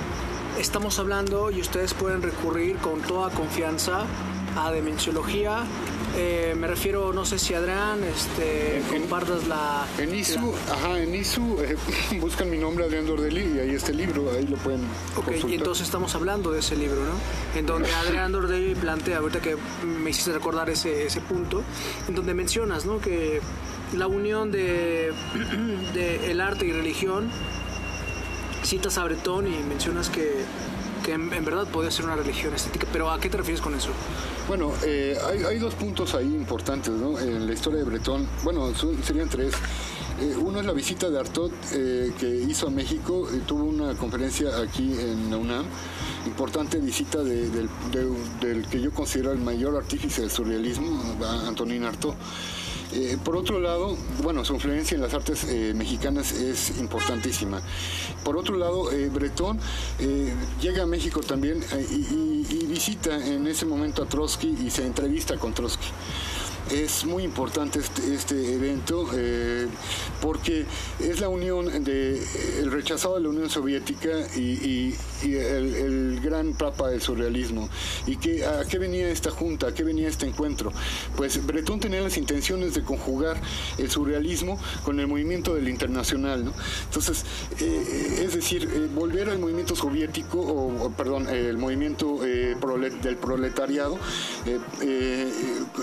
[0.58, 4.04] estamos hablando y ustedes pueden recurrir con toda confianza
[4.56, 5.64] a Demenciología.
[6.16, 9.86] Eh, me refiero, no sé si Adrián, este, compartas la...
[9.96, 11.76] En ISU, ajá, en ISU eh,
[12.20, 14.80] buscan mi nombre Adrián Dordelli y ahí está el libro, ahí lo pueden
[15.16, 15.50] Ok, consultar.
[15.50, 17.58] y entonces estamos hablando de ese libro, ¿no?
[17.58, 21.62] En donde Adrián Dordelli plantea, ahorita que me hiciste recordar ese, ese punto,
[22.08, 23.00] en donde mencionas, ¿no?
[23.00, 23.40] Que
[23.96, 25.12] la unión de,
[25.94, 27.30] de el arte y religión,
[28.64, 30.44] citas a Bretón y mencionas que,
[31.04, 33.74] que en, en verdad podía ser una religión estética, pero ¿a qué te refieres con
[33.74, 33.90] eso?
[34.48, 37.18] Bueno, eh, hay, hay dos puntos ahí importantes ¿no?
[37.18, 38.26] en la historia de Bretón.
[38.42, 39.54] Bueno, son- serían tres.
[40.20, 44.58] Eh, uno es la visita de Artaud eh, que hizo a México, tuvo una conferencia
[44.58, 45.64] aquí en la UNAM,
[46.26, 51.00] importante visita de- del, de- del que yo considero el mayor artífice del surrealismo,
[51.46, 52.14] Antonín Artaud.
[52.92, 57.62] Eh, por otro lado, bueno, su influencia en las artes eh, mexicanas es importantísima.
[58.24, 59.60] Por otro lado, eh, Bretón
[60.00, 65.36] eh, llega a México también y, visita en ese momento a Trotsky y se entrevista
[65.36, 65.88] con Trotsky.
[66.70, 69.06] es muy importante este, este evento
[70.20, 70.66] porque
[71.00, 72.22] es la unión de
[72.60, 77.68] el rechazado de la Unión Soviética y, el, gran papa del surrealismo.
[78.06, 79.68] ¿Y que, a qué venía esta junta?
[79.68, 80.72] ¿A qué venía este encuentro?
[81.16, 83.40] Pues Bretón tenía las intenciones de conjugar
[83.78, 86.44] el surrealismo con el movimiento del internacional.
[86.44, 86.52] ¿no?
[86.84, 87.24] Entonces,
[87.58, 93.98] eh, es decir, eh, volver al movimiento soviético, o, perdón, el movimiento del proletariado,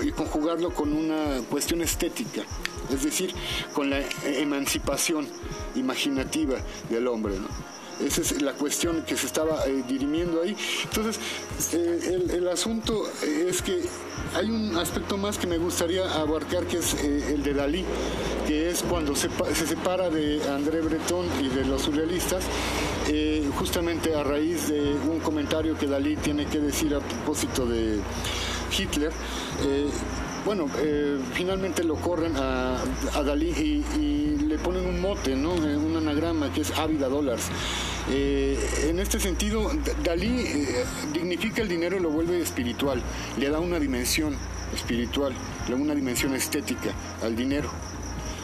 [0.03, 2.43] y conjugarlo con una cuestión estética,
[2.91, 3.33] es decir,
[3.73, 5.27] con la emancipación
[5.75, 6.57] imaginativa
[6.89, 7.35] del hombre.
[8.03, 10.55] Esa es la cuestión que se estaba eh, dirimiendo ahí.
[10.83, 11.19] Entonces,
[11.73, 13.81] eh, el, asunto es que
[14.35, 17.85] hay un aspecto más que me gustaría abarcar, que es eh, el de Dalí,
[18.45, 22.43] que es cuando se, se, separa de André Breton y de los surrealistas,
[23.57, 27.99] justamente a raíz de un comentario que Dalí tiene que decir a propósito de
[28.77, 29.11] Hitler
[30.47, 32.81] bueno, eh, finalmente lo corren a,
[33.21, 35.55] Dalí y, le ponen un mote, ¿no?
[35.55, 37.49] Eh, un anagrama que es Ávida Dollars.
[38.09, 38.57] Eh,
[38.87, 39.69] en este sentido,
[40.05, 40.65] Dalí
[41.13, 43.01] dignifica el dinero y lo vuelve espiritual,
[43.37, 44.37] le da una dimensión
[44.73, 45.33] espiritual,
[45.67, 47.69] le da una dimensión estética al dinero.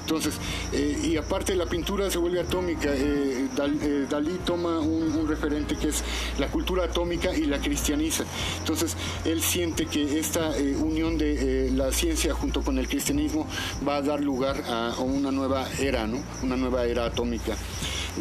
[0.03, 0.35] Entonces,
[0.73, 2.89] eh, y aparte la pintura se vuelve atómica.
[2.93, 6.03] Eh, eh, Dalí toma un, referente que es
[6.37, 8.25] la cultura atómica y la cristianiza.
[8.59, 13.47] Entonces, él siente que esta unión de la ciencia junto con el cristianismo
[13.87, 16.21] va a dar lugar a, una nueva era, ¿no?
[16.41, 17.55] Una nueva era atómica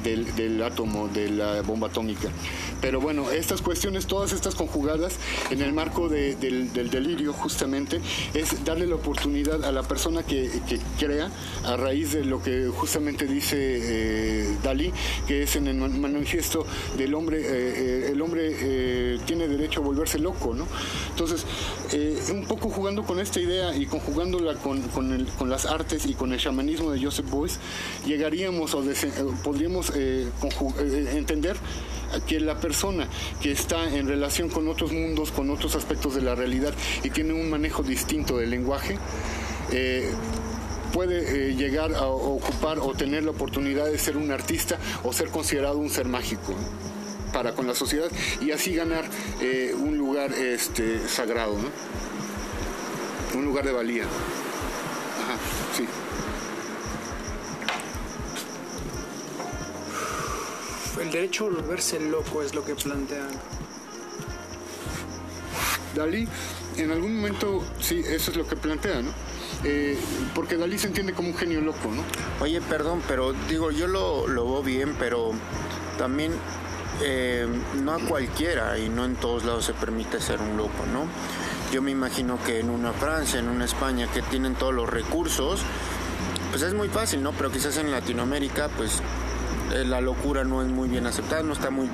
[0.03, 2.29] del, átomo, de la bomba atómica.
[2.81, 5.17] Pero bueno, estas cuestiones, todas estas conjugadas
[5.51, 8.01] en el marco del, delirio justamente,
[8.35, 10.51] es darle la oportunidad a la persona que,
[10.99, 11.31] crea
[11.77, 14.93] raíz de lo que justamente dice eh, Dalí,
[15.27, 20.19] que es en el manifiesto del hombre, eh, eh, el hombre tiene derecho a volverse
[20.19, 20.67] loco, ¿no?
[21.11, 21.45] Entonces,
[22.31, 26.91] un poco jugando con esta idea y conjugándola con, las artes y con el chamanismo
[26.91, 27.59] de Joseph Boyce,
[28.07, 28.83] llegaríamos o
[29.43, 31.57] podríamos entender
[32.27, 33.09] que la persona
[33.41, 37.33] que está en relación con otros mundos, con otros aspectos de la realidad y tiene
[37.33, 38.99] un manejo distinto del lenguaje,
[40.93, 45.79] puede llegar a ocupar o tener la oportunidad de ser un artista o ser considerado
[45.79, 46.55] un ser mágico
[47.33, 49.05] para con la sociedad y así ganar
[49.79, 51.57] un lugar este, sagrado,
[53.35, 54.05] un lugar de valía.
[54.05, 55.39] Ajá,
[55.77, 55.87] sí.
[61.03, 63.29] el derecho a volverse loco es lo que plantean.
[65.95, 66.27] Dalí,
[66.77, 69.13] en algún momento, sí, eso es lo que plantea, ¿no?
[69.65, 69.97] Eh,
[70.35, 72.03] porque Dalí se entiende como un genio loco, ¿no?
[72.41, 75.33] Oye, perdón, pero digo, yo lo, lo veo bien, pero
[75.99, 76.33] también
[77.01, 77.47] eh,
[77.83, 81.07] no a cualquiera y no en todos lados se permite ser un loco, ¿no?
[81.73, 85.63] Yo me imagino que en una Francia, en una España que tienen todos los recursos,
[86.51, 87.33] pues es muy fácil, ¿no?
[87.33, 89.01] Pero quizás en Latinoamérica, pues
[89.73, 91.89] eh, la locura no es muy bien aceptada, no está muy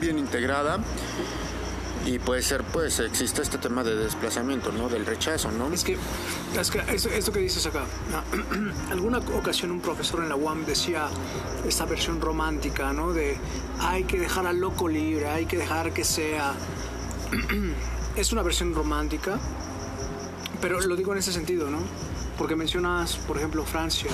[0.00, 0.78] bien integrada
[2.06, 4.88] y puede ser, pues, existe este tema de desplazamiento, ¿no?
[4.88, 5.72] Del rechazo, ¿no?
[5.72, 5.96] Es que,
[6.58, 6.82] es que
[7.16, 7.84] esto que dices acá,
[8.90, 11.08] alguna ocasión un profesor en la UAM decía
[11.66, 13.12] esta versión romántica, ¿no?
[13.12, 13.36] De
[13.80, 16.54] hay que dejar al loco libre, hay que dejar que sea.
[18.16, 19.38] es una versión romántica,
[20.60, 21.78] pero lo digo en ese sentido, ¿no?
[22.36, 24.10] Porque mencionas, por ejemplo, Francia,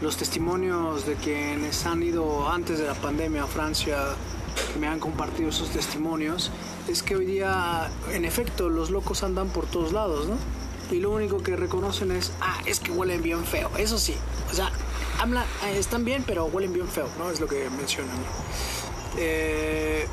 [0.00, 3.98] los testimonios de quienes han ido antes de la pandemia a Francia,
[4.80, 6.50] me han compartido esos testimonios,
[6.88, 10.36] es que hoy día, en efecto, los locos andan por todos lados, ¿no?
[10.90, 14.14] Y lo único que reconocen es, ah, es que huelen bien feo, eso sí.
[14.50, 14.70] O sea,
[15.20, 17.30] hablan, eh, están bien, pero huelen bien feo, ¿no?
[17.30, 18.16] Es lo que mencionan.
[19.16, 20.06] Eh,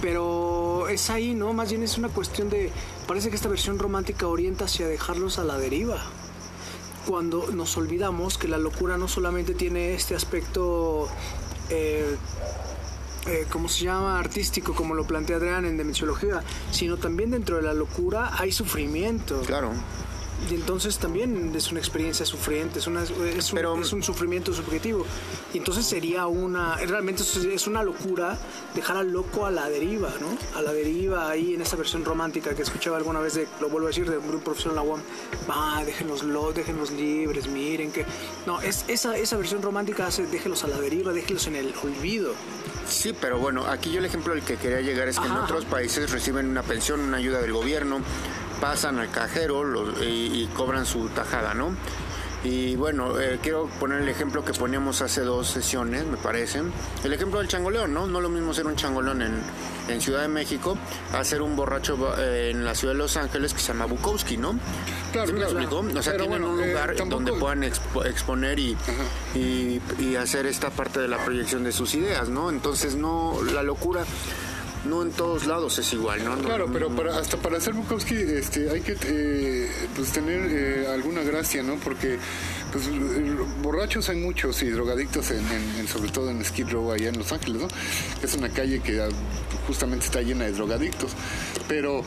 [0.00, 1.52] pero es ahí, ¿no?
[1.52, 2.70] Más bien es una cuestión de,
[3.06, 6.02] parece que esta versión romántica orienta hacia dejarlos a la deriva
[7.06, 11.08] cuando nos olvidamos que la locura no solamente tiene este aspecto,
[11.70, 12.16] eh,
[13.28, 17.62] eh, ¿cómo se llama?, artístico, como lo plantea Adrián en Demenciología, sino también dentro de
[17.62, 19.40] la locura hay sufrimiento.
[19.46, 19.72] Claro.
[20.50, 23.28] Y entonces también es una experiencia sufriente, es, una, es, un,
[23.80, 25.04] es, un, sufrimiento subjetivo.
[25.52, 28.38] Y entonces sería una, realmente es una locura
[28.74, 30.36] dejar al loco a la deriva, ¿no?
[30.56, 33.88] A la deriva ahí en esa versión romántica que escuchaba alguna vez, de, lo vuelvo
[33.88, 35.00] a decir, de un profesor en la UAM,
[35.48, 36.22] ah, déjenlos,
[36.54, 38.04] déjenlos libres, miren que...
[38.46, 42.32] No, es, esa, esa versión romántica hace déjenlos a la deriva, déjenlos en el olvido.
[42.86, 45.64] Sí, pero bueno, aquí yo el ejemplo al que quería llegar es que en otros
[45.64, 48.00] países reciben una pensión, una ayuda del gobierno,
[48.60, 49.62] pasan al cajero
[50.02, 51.74] y, cobran su tajada, ¿no?
[52.44, 56.62] Y bueno, eh, quiero poner el ejemplo que poníamos hace dos sesiones, me parece.
[57.02, 58.06] El ejemplo del changoleón, ¿no?
[58.06, 59.40] No lo mismo ser un changoleón en,
[59.88, 60.78] en Ciudad de México
[61.12, 64.36] a ser un borracho eh, en la ciudad de Los Ángeles que se llama Bukowski,
[64.36, 64.54] ¿no?
[65.10, 65.80] Claro, ¿Sí me claro.
[65.98, 68.76] O sea, tienen bueno, un eh, lugar tampoco- donde puedan expo- exponer y,
[69.34, 72.50] y, y hacer esta parte de la proyección de sus ideas, ¿no?
[72.50, 74.04] Entonces, no, la locura
[74.88, 76.36] no en todos lados es igual, ¿no?
[76.36, 80.86] No- Claro, pero para, hasta para hacer Bukowski este, hay que eh, pues tener eh,
[80.92, 81.76] alguna gracia, ¿no?
[81.76, 82.18] Porque
[82.72, 82.84] pues,
[83.62, 87.18] borrachos hay muchos y drogadictos, en, en- en- sobre todo en Skid Row allá en
[87.18, 87.68] Los Ángeles, ¿no?
[88.22, 89.08] Es una calle que ah,
[89.66, 91.12] justamente está llena de drogadictos.
[91.68, 92.02] Pero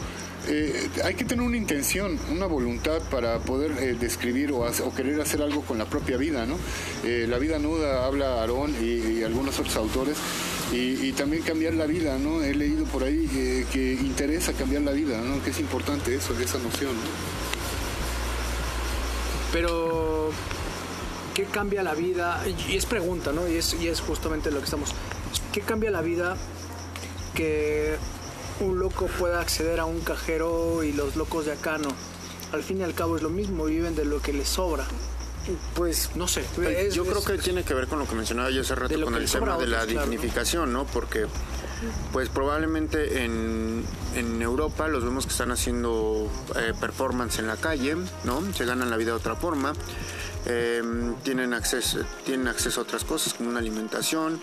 [0.48, 4.94] eh, hay que tener una intención, una voluntad para poder eh, describir o, hacer- o
[4.96, 6.58] querer hacer algo con la propia vida, ¿no?
[7.04, 10.18] Eh, la vida nuda habla Aarón y, y algunos otros autores
[10.72, 12.44] y, también cambiar la vida, ¿no?
[12.44, 15.44] He leído por ahí que, que interesa cambiar la vida, ¿no?
[15.44, 17.50] Que es importante eso, esa noción, ¿no?
[19.52, 20.32] Pero,
[21.34, 22.44] ¿qué cambia la vida?
[22.68, 23.48] Y es pregunta, ¿no?
[23.48, 24.94] Y es, y es justamente lo que estamos.
[25.52, 26.38] ¿Qué cambia la vida
[27.34, 27.96] que
[28.60, 31.90] un loco pueda acceder a un cajero y los locos de acá no?
[32.52, 34.86] Al fin y al cabo es lo mismo, viven de lo que les sobra.
[35.76, 36.42] Pues No sé.
[36.62, 38.76] Eh, es- yo creo es- que tiene que ver con lo que mencionaba yo hace
[38.76, 40.86] rato con el tema de la dignificación, ¿no?
[40.86, 41.26] Porque
[42.12, 43.86] pues probablemente en,
[44.16, 48.44] en Europa los vemos que están haciendo eh, performance en la calle, ¿no?
[48.54, 49.74] Se ganan la vida de otra forma.
[50.46, 50.82] eh,
[51.24, 54.40] tienen acceso tienen acceso a otras cosas como una alimentación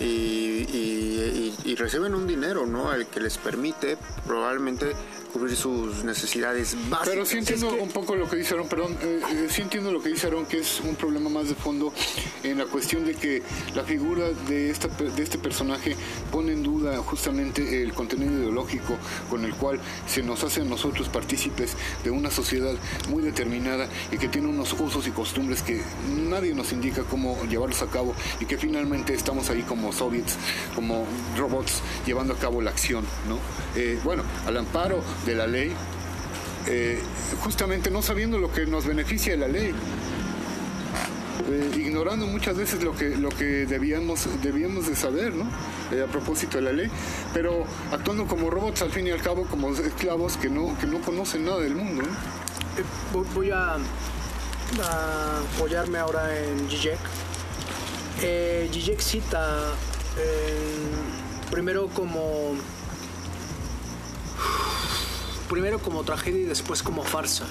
[0.00, 4.92] y, y- y- y reciben un dinero no el que les permite probablemente
[5.32, 7.08] cubrir sus necesidades básicas.
[7.08, 9.62] Pero sí entiendo Es que- un poco lo que dice Aaron, perdón, eh, eh, sí
[9.62, 11.92] entiendo lo que dice Aaron, que es un problema más de fondo
[12.42, 13.40] en la cuestión de que
[13.76, 15.94] la figura de, esta, pe- de este personaje
[16.32, 18.96] pone en duda justamente el contenido ideológico
[19.28, 22.74] con el cual se nos hace a nosotros partícipes de una sociedad
[23.08, 25.80] muy determinada y que tiene unos usos y costumbres que
[26.28, 30.36] nadie nos indica cómo llevarlos a cabo y que finalmente estamos ahí como soviets,
[30.74, 33.38] como robots llevando a cabo la acción, ¿no?
[33.80, 35.72] Eh, bueno, al amparo de la ley,
[36.66, 37.00] eh,
[37.42, 39.72] justamente no sabiendo lo que nos beneficia de la ley,
[41.50, 45.44] eh, ignorando muchas veces lo que lo que debíamos debíamos de saber, ¿no?
[45.90, 46.88] A propósito de la ley,
[47.32, 51.00] pero actuando como robots al fin y al cabo como esclavos que no que no
[51.00, 52.02] conocen nada del mundo,
[53.34, 53.78] voy- a
[55.56, 56.98] apoyarme ahora en Zizek.
[58.22, 59.74] Eh, cita
[60.18, 60.76] eh,
[61.50, 62.54] primero como
[65.48, 67.46] primero como tragedia y después como farsa.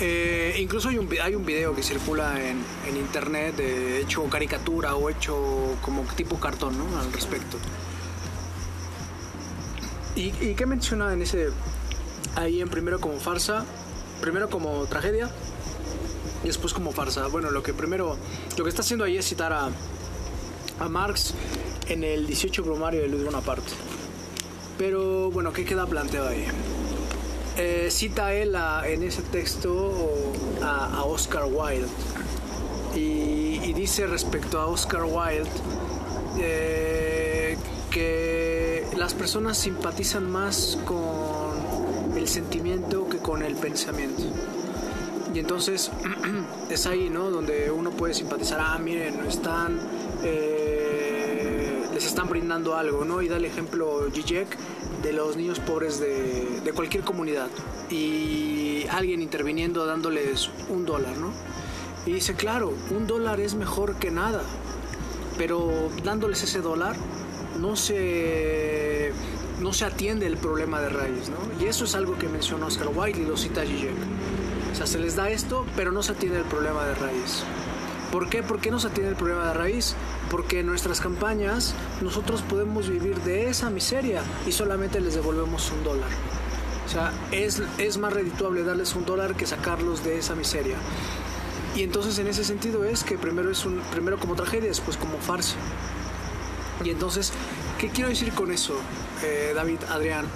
[0.00, 4.94] Eh, incluso hay un, hay un video que circula en, en internet de hecho caricatura
[4.94, 6.98] o hecho como tipo cartón ¿no?
[7.00, 7.58] al respecto.
[10.14, 11.48] ¿Y, ¿Y qué menciona en ese
[12.36, 13.64] ahí en primero como farsa,
[14.20, 15.30] primero como tragedia
[16.44, 17.26] y después como farsa?
[17.28, 18.16] Bueno, lo que primero,
[18.56, 19.70] lo que está haciendo ahí es citar a,
[20.80, 21.34] a Marx
[21.88, 23.72] en el 18 brumario de Luis Bonaparte.
[24.76, 26.44] Pero bueno, ¿qué queda planteado ahí?
[27.56, 30.22] Eh, cita él en ese texto
[30.62, 31.88] a, Oscar Wilde
[32.94, 35.50] y, y dice respecto a Oscar Wilde
[36.38, 37.56] eh,
[37.90, 44.22] que las personas simpatizan más con el sentimiento que con el pensamiento.
[45.34, 45.90] Y entonces
[46.70, 47.30] es ahí, ¿no?
[47.30, 49.78] Donde uno puede simpatizar, ah, miren, están,
[50.22, 53.22] eh, les están brindando algo, ¿no?
[53.22, 54.48] Y da el ejemplo Zizek
[55.02, 57.48] de los niños pobres de, de cualquier comunidad.
[57.90, 61.32] Y alguien interviniendo dándoles un dólar, ¿no?
[62.06, 64.42] Y dice, claro, un dólar es mejor que nada,
[65.36, 66.96] pero dándoles ese dólar
[67.60, 69.12] no se,
[69.60, 71.36] no se atiende el problema de raíz, ¿no?
[71.62, 73.94] Y eso es algo que menciona Oscar Wilde y lo cita Zizek.
[74.78, 77.42] Sea, se les da esto, pero no se atiende el problema de raíz.
[78.12, 78.44] ¿Por qué?
[78.44, 79.96] ¿Por qué no se atiende el problema de raíz?
[80.30, 85.82] Porque en nuestras campañas nosotros podemos vivir de esa miseria y solamente les devolvemos un
[85.82, 86.08] dólar.
[86.86, 90.76] O sea, es, es más redituable darles un dólar que sacarlos de esa miseria.
[91.74, 95.56] Y entonces en ese sentido es que primero es primero como tragedia, después como farsa.
[96.84, 97.32] Y entonces,
[97.80, 98.74] ¿qué quiero decir con eso,
[99.24, 100.26] eh, David, Adrián?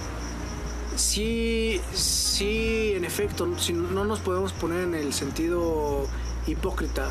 [0.95, 6.07] Sí, sí, en efecto, si no nos podemos poner en el sentido
[6.45, 7.09] hipócrita,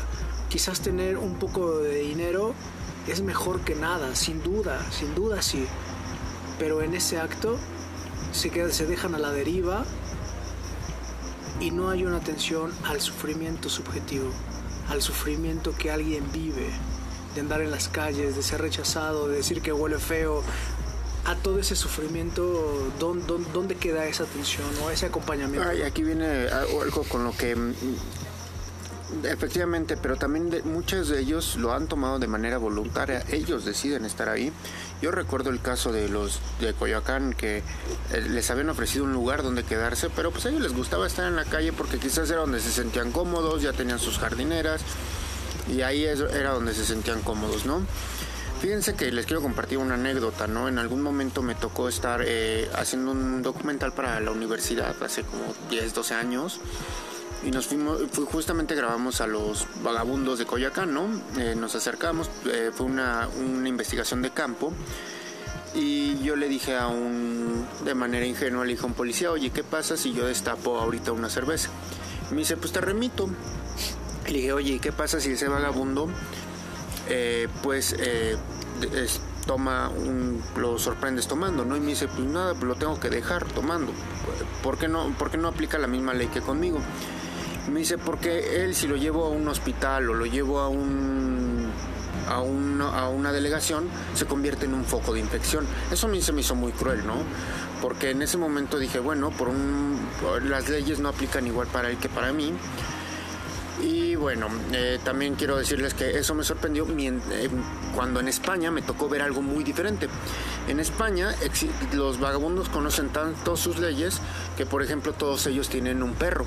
[0.49, 2.53] quizás tener un poco de dinero
[3.07, 5.65] es mejor que nada, sin duda, sin duda sí.
[6.59, 7.57] Pero en ese acto
[8.31, 9.83] se, queda- se dejan a la deriva
[11.59, 14.29] y no hay una atención al sufrimiento subjetivo,
[14.89, 16.69] al sufrimiento que alguien vive,
[17.35, 20.41] de andar en las calles, de ser rechazado, de decir que huele feo,
[21.25, 25.67] a todo ese sufrimiento, ¿dónde, queda esa atención o ese acompañamiento?
[25.67, 27.73] Ay, aquí viene algo con lo que mm,
[29.23, 34.05] efectivamente, pero también de, muchos de ellos lo han tomado de manera voluntaria, ellos deciden
[34.05, 34.51] estar ahí.
[35.01, 39.43] Yo recuerdo el caso de los de Coyoacán que eh, les habían ofrecido un lugar
[39.43, 42.41] donde quedarse, pero pues a ellos les gustaba estar en la calle porque quizás era
[42.41, 44.81] donde se sentían cómodos, ya tenían sus jardineras
[45.73, 47.81] y ahí era donde se sentían cómodos, ¿no?
[48.63, 50.69] Fíjense que les quiero compartir una anécdota, ¿no?
[50.69, 55.53] En algún momento me tocó estar eh, haciendo un documental para la universidad hace como
[55.69, 56.61] 10, 12 años.
[57.45, 57.99] Y nos fuimos,
[58.31, 61.09] justamente grabamos a los vagabundos de Coyacán, ¿no?
[61.37, 64.71] Eh, nos acercamos, eh, fue una, una investigación de campo.
[65.75, 69.49] Y yo le dije a un, de manera ingenua, le dije a un policía, oye,
[69.49, 71.67] ¿qué pasa si yo destapo ahorita una cerveza?
[72.31, 73.29] Me dice, pues te remito.
[74.27, 76.07] Le dije, oye, ¿y qué pasa si ese vagabundo
[77.09, 78.37] eh, pues eh,
[79.45, 79.91] toma
[80.57, 81.75] lo sorprendes tomando, ¿no?
[81.75, 83.91] Y me dice, pues nada, pues lo tengo que dejar tomando.
[84.61, 86.79] ¿Por qué no, por no aplica la misma ley que conmigo?
[87.71, 91.71] Me dice, porque él si lo llevo a un hospital o lo llevo a un
[92.29, 95.65] a, un- a una delegación se convierte en un foco de infección.
[95.91, 97.15] Eso a mí se me hizo muy cruel, ¿no?
[97.81, 99.51] Porque en ese momento dije, bueno, por-
[100.43, 102.53] las leyes no aplican igual para él que para mí.
[103.81, 107.49] Y bueno, eh, también quiero decirles que eso me sorprendió eh,
[107.95, 110.07] cuando en España me tocó ver algo muy diferente.
[110.67, 111.35] En España
[111.93, 114.19] los vagabundos conocen tanto sus leyes
[114.57, 116.45] que, por ejemplo, todos ellos tienen un perro.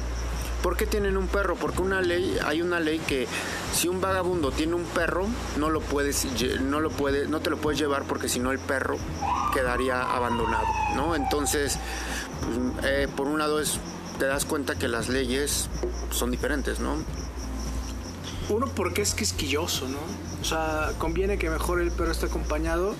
[0.63, 1.55] ¿Por qué tienen un perro?
[1.55, 3.29] Porque una ley, hay una ley que
[3.73, 5.27] si un vagabundo tiene un perro,
[5.59, 6.27] no lo puedes,
[6.61, 8.97] no lo puede, no te lo puedes llevar porque si no el perro
[9.53, 10.67] quedaría abandonado,
[10.97, 11.15] ¿no?
[11.15, 11.79] Entonces,
[12.41, 13.79] pues, eh, por un lado es
[14.19, 15.69] te das cuenta que las leyes
[16.11, 16.97] son diferentes, ¿no?
[18.49, 19.99] Uno porque es quisquilloso, ¿no?
[20.41, 22.95] O sea, conviene que mejor el perro esté acompañado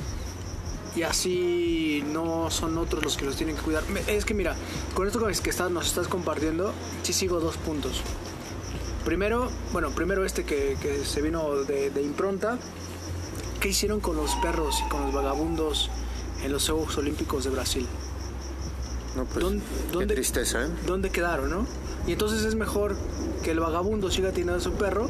[0.97, 3.85] y así no son otros los que los tienen que cuidar.
[4.09, 4.57] Es que mira,
[4.95, 8.01] con esto que estás- nos estás compartiendo, sí sigo dos puntos.
[9.05, 12.59] Primero, bueno, primero este que, que se vino de, de impronta.
[13.61, 15.91] ¿Qué hicieron con los perros y con los vagabundos
[16.43, 17.87] en los Juegos Olímpicos de Brasil?
[19.17, 20.69] No, pues, ¿Dónde- qué dónde- tristeza, ¿eh?
[20.87, 21.67] ¿Dónde quedaron, no?
[22.07, 22.97] Y entonces es mejor
[23.43, 25.09] que el vagabundo siga teniendo a su perro,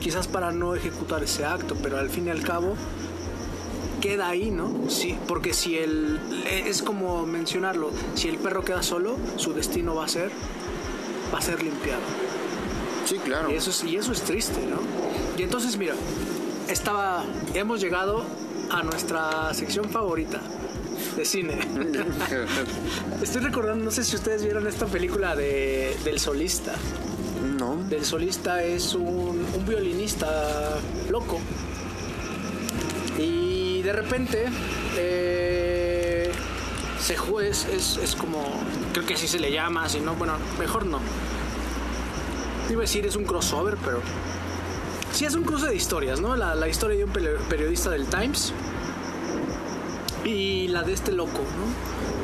[0.00, 2.74] quizás para no ejecutar ese acto, pero al fin y al cabo
[4.00, 4.88] queda ahí, ¿no?
[4.90, 10.04] Sí, porque si el es como mencionarlo, si el perro queda solo, su destino va
[10.04, 10.30] a ser
[11.34, 12.00] va a ser limpiado.
[13.06, 13.50] Sí, claro.
[13.50, 14.76] Y eso es, y eso es triste, ¿no?
[15.38, 15.94] Y entonces, mira,
[16.68, 18.22] estaba, hemos llegado
[18.70, 20.40] a nuestra sección favorita
[21.16, 21.58] de cine.
[23.22, 26.74] Estoy recordando, no sé si ustedes vieron esta película de, del solista.
[27.58, 27.76] no.
[27.88, 30.78] Del solista es un, un violinista
[31.10, 31.40] loco.
[33.18, 34.44] Y de repente
[34.96, 36.30] eh,
[37.00, 38.44] se jue- es, es, es como,
[38.92, 41.00] creo que así se le llama, si no, bueno, mejor no.
[42.70, 44.00] Iba a decir es un crossover, pero
[45.12, 46.36] sí es un cruce de historias, ¿no?
[46.36, 47.10] La, la historia de un
[47.48, 48.52] periodista del Times
[50.24, 51.40] y la de este loco,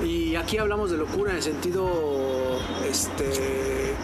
[0.00, 0.06] ¿no?
[0.06, 3.94] Y aquí hablamos de locura en el sentido este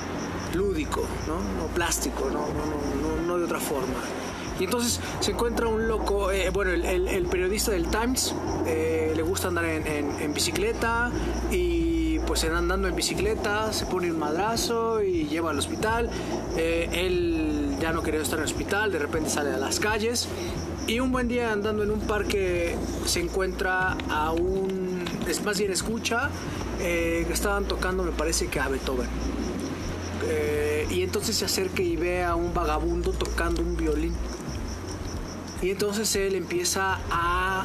[0.55, 1.37] lúdico, ¿no?
[1.63, 3.95] No plástico, no, no, no, no, de otra forma.
[4.59, 8.35] Y entonces se encuentra un loco, eh, bueno, el, el- el periodista del Times
[8.67, 11.11] eh, le gusta andar en, en- en bicicleta
[11.51, 16.11] y pues andando en bicicleta se pone un madrazo y lleva al hospital.
[16.57, 20.29] Eh, él ya no quería estar en el hospital, de repente sale a las calles
[20.87, 22.75] y un buen día andando en un parque
[23.07, 26.31] se encuentra a un, es más bien escucha,
[26.81, 29.09] eh, estaban tocando me parece que a Beethoven.
[30.29, 34.15] Eh, y entonces se acerca y ve a un vagabundo tocando un violín.
[35.63, 37.65] Y entonces él empieza a,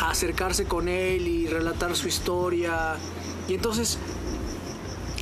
[0.00, 2.96] a acercarse con él y relatar su historia.
[3.48, 3.98] Y entonces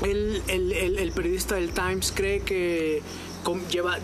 [0.03, 3.03] el, el- el- el periodista del Times cree que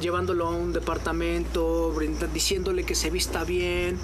[0.01, 1.95] llevándolo a un departamento,
[2.33, 3.99] diciéndole que se vista bien,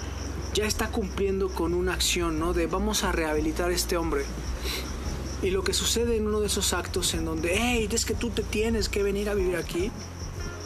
[0.53, 2.53] ya está cumpliendo con una acción, ¿no?
[2.53, 4.23] De vamos a rehabilitar a este hombre.
[5.43, 8.31] Y lo que sucede en uno de esos actos en donde, hey, es que tú
[8.31, 9.91] te tienes que venir a vivir aquí,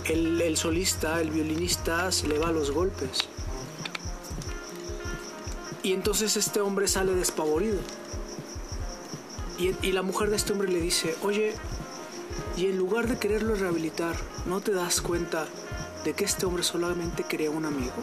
[0.06, 3.28] el, el solista, el violinista, se le va a los golpes.
[5.84, 7.80] Y entonces este hombre sale despavorido.
[9.60, 11.54] Y, y la mujer de este hombre le dice, oye,
[12.58, 15.46] y en lugar de quererlo rehabilitar, ¿no te das cuenta
[16.04, 17.94] de que este hombre solamente quería un amigo?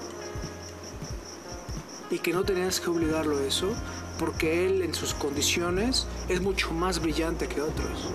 [2.11, 3.68] Y que no tenías que obligarlo a eso,
[4.18, 8.09] porque él en sus condiciones es mucho más brillante que otros.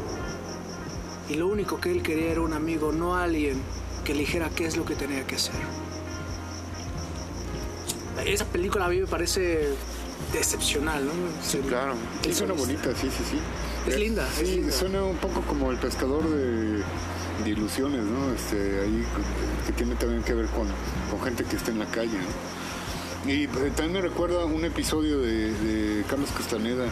[1.29, 3.61] Y lo único que él quería era un amigo, no alguien
[4.03, 5.55] que le dijera qué es lo que tenía que hacer.
[8.25, 9.69] Esa película a mí me parece
[10.33, 11.11] excepcional, ¿no?
[11.41, 11.93] Sí, claro.
[12.23, 13.39] Sí, suena bonita, sí, sí, sí.
[13.87, 14.71] Es linda, es Sí, linda.
[14.71, 16.77] suena un poco como el pescador de,
[17.43, 18.33] de ilusiones, ¿no?
[18.33, 19.03] Este, ahí
[19.67, 20.67] que tiene también que ver con,
[21.11, 23.31] con gente que está en la calle, ¿no?
[23.31, 26.85] Y eh, también me recuerda un episodio de, de Carlos Castaneda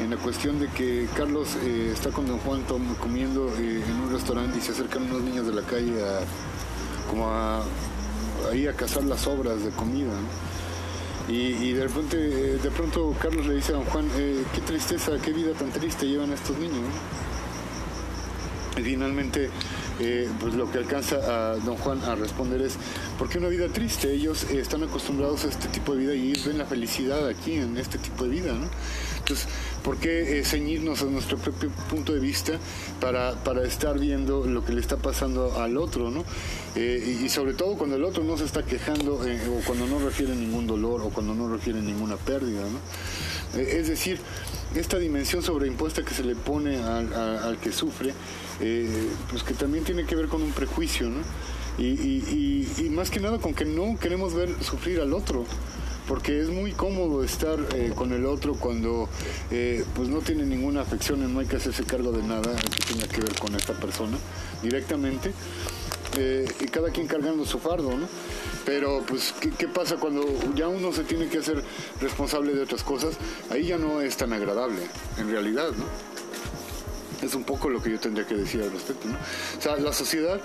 [0.00, 4.00] en la cuestión de que Carlos eh, está con Don Juan tom- comiendo eh, en
[4.00, 6.20] un restaurante y se acercan unos niños de la calle a,
[7.10, 7.62] como a,
[8.52, 10.47] ahí a cazar las obras de comida, ¿no?
[11.28, 15.12] Y, de repente, eh, de pronto Carlos le dice a don Juan, eh, qué tristeza,
[15.22, 16.80] qué vida tan triste llevan estos niños.
[16.80, 18.80] ¿no?".
[18.80, 19.50] Y finalmente,
[20.00, 22.76] eh, pues lo que alcanza a don Juan a responder es,
[23.18, 24.10] ¿por qué una vida triste?
[24.10, 27.98] Ellos están acostumbrados a este tipo de vida y ven la felicidad aquí en este
[27.98, 28.68] tipo de vida, ¿no?
[29.28, 29.46] Entonces,
[29.84, 32.54] ¿por qué eh, ceñirnos a nuestro propio punto de vista
[32.98, 36.24] para, para estar viendo lo que le está pasando al otro, ¿no?
[36.76, 39.98] Eh, y, sobre todo cuando el otro no se está quejando eh, o cuando no
[39.98, 43.60] refiere ningún dolor o cuando no refiere ninguna pérdida, ¿no?
[43.60, 44.18] Es decir,
[44.74, 48.14] esta dimensión sobreimpuesta que se le pone al, que sufre,
[49.30, 51.20] pues que también tiene que ver con un prejuicio, ¿no?
[51.78, 55.44] Y- y más que nada con que no queremos ver sufrir al otro,
[56.08, 59.08] porque es muy cómodo estar eh, con el otro cuando
[59.50, 63.06] eh, pues no tiene ninguna afección, no hay que hacerse cargo de nada que tenga
[63.06, 64.16] que ver con esta persona
[64.62, 65.32] directamente,
[66.16, 68.08] eh, y cada quien cargando su fardo, ¿no?
[68.64, 71.62] Pero pues, ¿qué, pasa cuando ya uno se tiene que hacer
[72.00, 73.16] responsable de otras cosas?
[73.50, 74.80] Ahí ya no es tan agradable,
[75.18, 75.84] en realidad, ¿no?
[77.26, 79.14] Es un poco lo que yo tendría que decir al respecto, ¿no?
[79.58, 80.40] O sea, la sociedad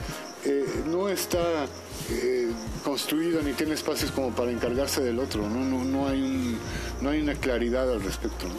[0.87, 1.67] no está
[2.09, 2.51] eh,
[2.83, 5.59] construida ni tiene espacios como para encargarse del otro, ¿no?
[5.63, 6.57] No, no, hay, un-
[7.01, 8.53] no hay una claridad al respecto, ¿no?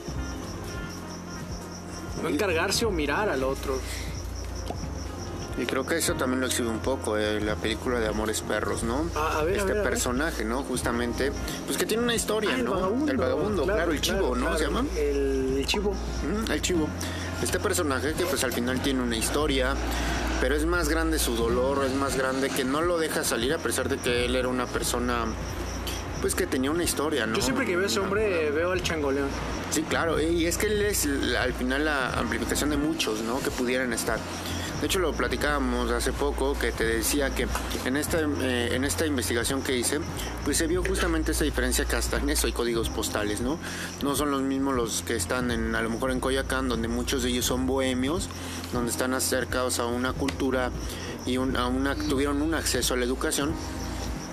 [2.22, 3.78] No encargarse o mirar al otro.
[5.56, 8.82] Y creo que eso también lo exhibe un poco eh, la película de Amores Perros,
[8.82, 9.04] ¿no?
[9.14, 9.90] A ver, a este ver, a ver.
[9.90, 10.64] personaje, ¿no?
[10.64, 11.30] Justamente,
[11.66, 12.72] pues que tiene una historia, Ah, el ¿no?
[12.72, 13.12] vagabundo.
[13.12, 14.46] el vagabundo, claro, el chivo, ¿no?
[14.46, 14.84] claro, ¿Se llama?
[14.96, 15.94] El, el chivo.
[16.50, 16.88] El chivo.
[17.44, 19.74] Este personaje que pues al final tiene una historia,
[20.40, 23.58] pero es más grande su dolor, es más grande que no lo deja salir a
[23.58, 25.26] pesar de que él era una persona
[26.22, 27.36] pues que tenía una historia, ¿no?
[27.36, 29.28] Yo siempre que veo a ese hombre veo al changoleón.
[29.70, 31.06] Sí, claro, y es que él es
[31.38, 33.38] al final la amplificación de muchos, ¿no?
[33.40, 34.18] Que pudieran estar.
[34.84, 37.48] De hecho, lo platicábamos hace poco, que te decía que
[37.86, 39.98] en esta, eh, en esta investigación que hice,
[40.44, 43.58] pues se vio justamente esa diferencia que hasta en eso hay códigos postales, ¿no?
[44.02, 47.22] No son los mismos los que están en, a lo mejor en Coyacán, donde muchos
[47.22, 48.28] de ellos son bohemios,
[48.74, 50.70] donde están acercados a una cultura
[51.24, 53.54] y a una, tuvieron un acceso a la educación,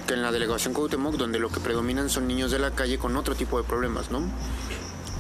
[0.06, 3.16] que en la delegación Cuauhtémoc, donde lo que predominan son niños de la calle con
[3.16, 4.22] otro tipo de problemas, ¿no?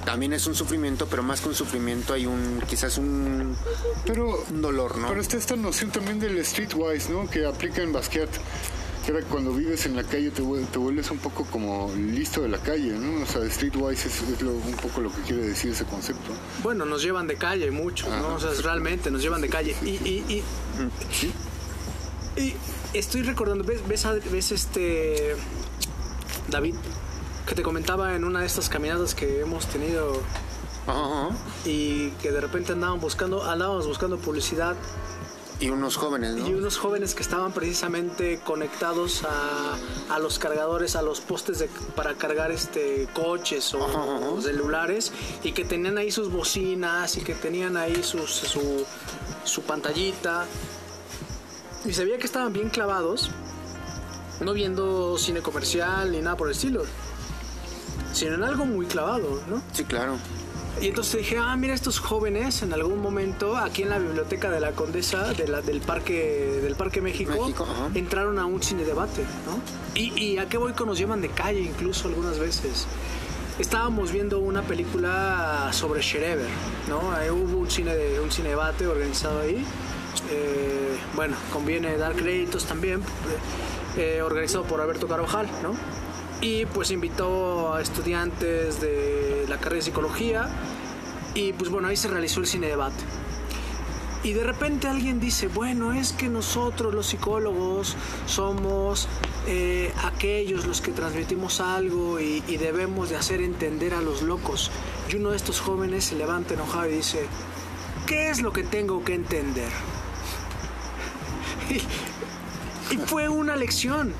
[0.06, 3.56] También es un sufrimiento, pero más que un sufrimiento hay un quizás un,
[4.06, 5.08] Pero, un dolor, ¿no?
[5.08, 7.30] pero está esta noción también del streetwise, ¿no?
[7.30, 8.30] Que aplica en Basquiat.
[9.06, 12.50] Que era cuando vives en la calle te, te vuelves un poco como listo de
[12.50, 13.24] la calle, ¿no?
[13.24, 16.32] O sea, streetwise es, es lo- un poco lo que quiere decir ese concepto.
[16.62, 18.36] Bueno, nos llevan de calle muchos, ¿no?
[18.36, 19.76] O sea, realmente nos llevan de calle.
[19.84, 20.44] Y, y,
[22.38, 22.54] y, y
[22.94, 25.36] estoy recordando, ¿ves, ves este
[26.50, 26.76] David?
[27.52, 30.14] Que te comentaba en una de estas caminatas que hemos tenido
[31.66, 34.78] y que de repente andaban buscando, andábamos buscando publicidad.
[35.60, 36.48] Y unos jóvenes, ¿no?
[36.48, 39.76] y unos jóvenes que estaban precisamente conectados a,
[40.16, 43.80] a los cargadores, a los postes de- para cargar este coches o,
[44.34, 45.12] o celulares
[45.44, 48.86] y que tenían ahí sus bocinas y que tenían ahí sus- su,
[49.44, 50.46] su pantallita.
[51.84, 53.30] Y se veía que estaban bien clavados,
[54.40, 56.84] no viendo cine comercial ni nada por el estilo,
[58.14, 59.62] sino en algo muy clavado, ¿no?
[59.74, 60.16] Sí, claro.
[60.82, 64.60] Y entonces dije, ah, mira, estos jóvenes en algún momento aquí en la biblioteca de
[64.62, 67.52] la Condesa de la- del, parque, del Parque México,
[67.94, 69.60] entraron a un cine debate, ¿no?
[70.00, 72.88] Y, y a qué voy con nos llevan de calle incluso algunas veces.
[73.60, 76.48] Estábamos viendo una película sobre Schereber,
[76.88, 77.12] ¿no?
[77.12, 79.64] Ahí hubo un cine, de, un cine debate organizado ahí.
[80.32, 83.02] Eh, bueno, conviene dar créditos también,
[83.98, 85.76] eh, organizado por Alberto Carvajal, ¿no?
[86.42, 90.50] Y pues invitó a estudiantes de la carrera de psicología
[91.34, 93.04] y pues bueno, ahí se realizó el cine debate.
[94.24, 97.96] Y de repente alguien dice, bueno, es que nosotros los psicólogos
[98.28, 99.08] somos
[99.48, 104.70] eh, aquellos los que transmitimos algo y, debemos de hacer entender a los locos.
[105.12, 107.26] Y uno de estos jóvenes se levanta enojado y dice,
[108.06, 109.70] ¿qué es lo que tengo que entender?
[112.92, 114.14] Y fue una lección.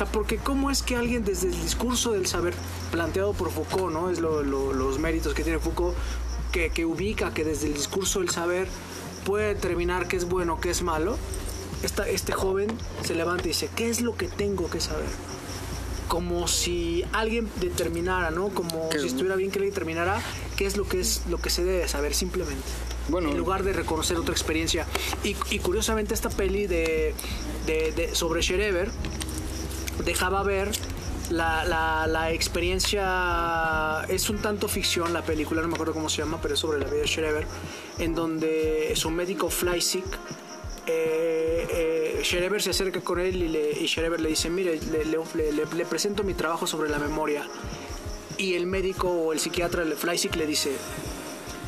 [0.00, 2.54] Sea, porque cómo es que alguien desde el discurso del saber
[2.90, 4.08] planteado por Foucault, ¿no?
[4.08, 5.94] Es lo- lo- los méritos que tiene Foucault,
[6.52, 8.66] que, que ubica que desde el discurso del saber
[9.26, 11.18] puede determinar qué es bueno, qué es malo.
[11.82, 12.68] Esta- este joven
[13.04, 15.08] se levanta y dice, ¿qué es lo que tengo que saber?
[16.08, 18.48] como si alguien determinara, ¿no?
[18.48, 20.20] Como Que- si estuviera bien que alguien determinara
[20.56, 22.64] qué es lo que es lo que se debe saber simplemente.
[23.10, 24.86] Bueno, en lugar de reconocer otra experiencia.
[25.22, 27.14] Y, y curiosamente esta peli de,
[27.66, 28.90] de- de- sobre Sherever
[30.04, 30.70] dejaba ver
[31.30, 36.38] la, la- experiencia, es un tanto ficción la película, no me acuerdo cómo se llama,
[36.42, 37.46] pero es sobre la vida de Sherever,
[37.98, 40.04] en donde su médico Flysick,
[40.86, 43.88] eh, eh, Sherever se acerca con él y, le, y
[44.20, 47.46] le dice, mire, le, le- le- presento mi trabajo sobre la memoria.
[48.38, 50.72] Y el médico o el psiquiatra, Flysick, le dice,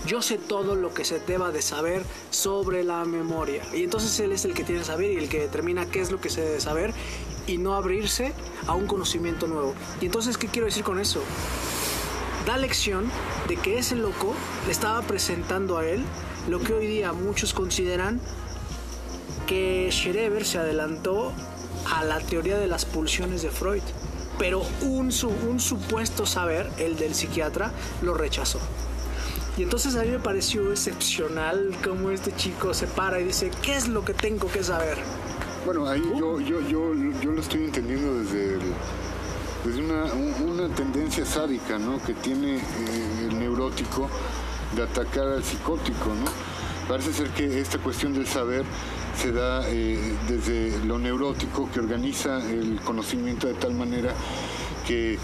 [0.07, 3.63] yo sé todo lo que se deba de saber sobre la memoria.
[3.75, 6.11] Y entonces él es el que tiene que saber y el que determina qué es
[6.11, 6.93] lo que se debe saber
[7.47, 8.33] y no abrirse
[8.67, 9.75] a un conocimiento nuevo.
[10.01, 11.23] Y entonces, ¿qué quiero decir con eso?
[12.47, 13.11] Da lección
[13.49, 14.35] de que ese loco
[14.67, 16.05] le estaba presentando a él
[16.49, 18.21] lo que hoy día muchos consideran
[19.47, 21.33] que Schreber se adelantó
[21.93, 23.83] a la teoría de las pulsiones de Freud.
[24.39, 25.13] Pero un,
[25.49, 28.59] un supuesto saber, el del psiquiatra, lo rechazó.
[29.57, 33.77] Y entonces a mí me pareció excepcional cómo este chico se para y dice, ¿qué
[33.77, 34.97] es lo que tengo que saber?
[35.65, 38.59] Bueno, ahí yo, yo, yo, yo lo estoy entendiendo desde,
[39.65, 42.03] desde una, un- una tendencia sádica ¿no?
[42.03, 44.09] que tiene eh, el neurótico
[44.75, 46.09] de atacar al psicótico.
[46.09, 46.25] ¿no?
[46.89, 48.65] Parece ser que esta cuestión del saber
[49.17, 49.99] se da eh,
[50.29, 54.13] desde lo neurótico que organiza el conocimiento de tal manera
[54.87, 55.19] que eh,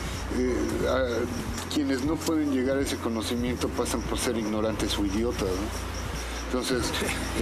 [1.75, 5.43] quienes no pueden llegar a ese conocimiento pasan por ser ignorantes o idiotas.
[5.49, 6.08] ¿no?
[6.49, 6.91] Entonces,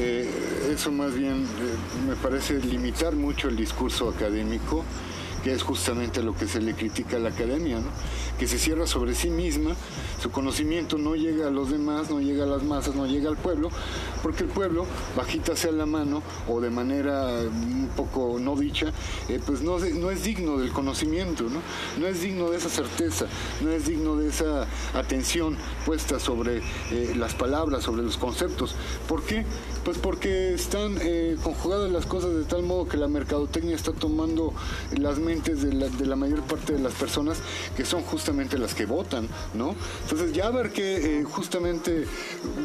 [0.00, 0.28] eh,
[0.72, 4.84] eso más bien eh, me parece limitar mucho el discurso académico,
[5.42, 7.88] que es justamente lo que se le critica a la academia, ¿no?
[8.38, 9.74] que se cierra sobre sí misma,
[10.20, 13.36] su conocimiento no llega a los demás, no llega a las masas, no llega al
[13.36, 13.70] pueblo,
[14.22, 18.92] porque el pueblo, bajita sea la mano o de manera un poco no dicha,
[19.28, 19.78] eh, pues no,
[20.10, 21.60] es digno del conocimiento, ¿no?
[21.98, 23.26] no es digno de esa certeza,
[23.62, 26.58] no es digno de esa atención puesta sobre
[26.90, 28.74] eh, las palabras, sobre los conceptos.
[29.08, 29.44] ¿Por qué?
[29.86, 34.52] Pues porque están eh, conjugadas las cosas de tal modo que la mercadotecnia está tomando
[34.98, 35.72] las mentes de
[36.04, 37.38] la, mayor parte de las personas
[37.76, 39.76] que son justamente las que votan, ¿no?
[40.02, 42.04] Entonces ya ver que eh, justamente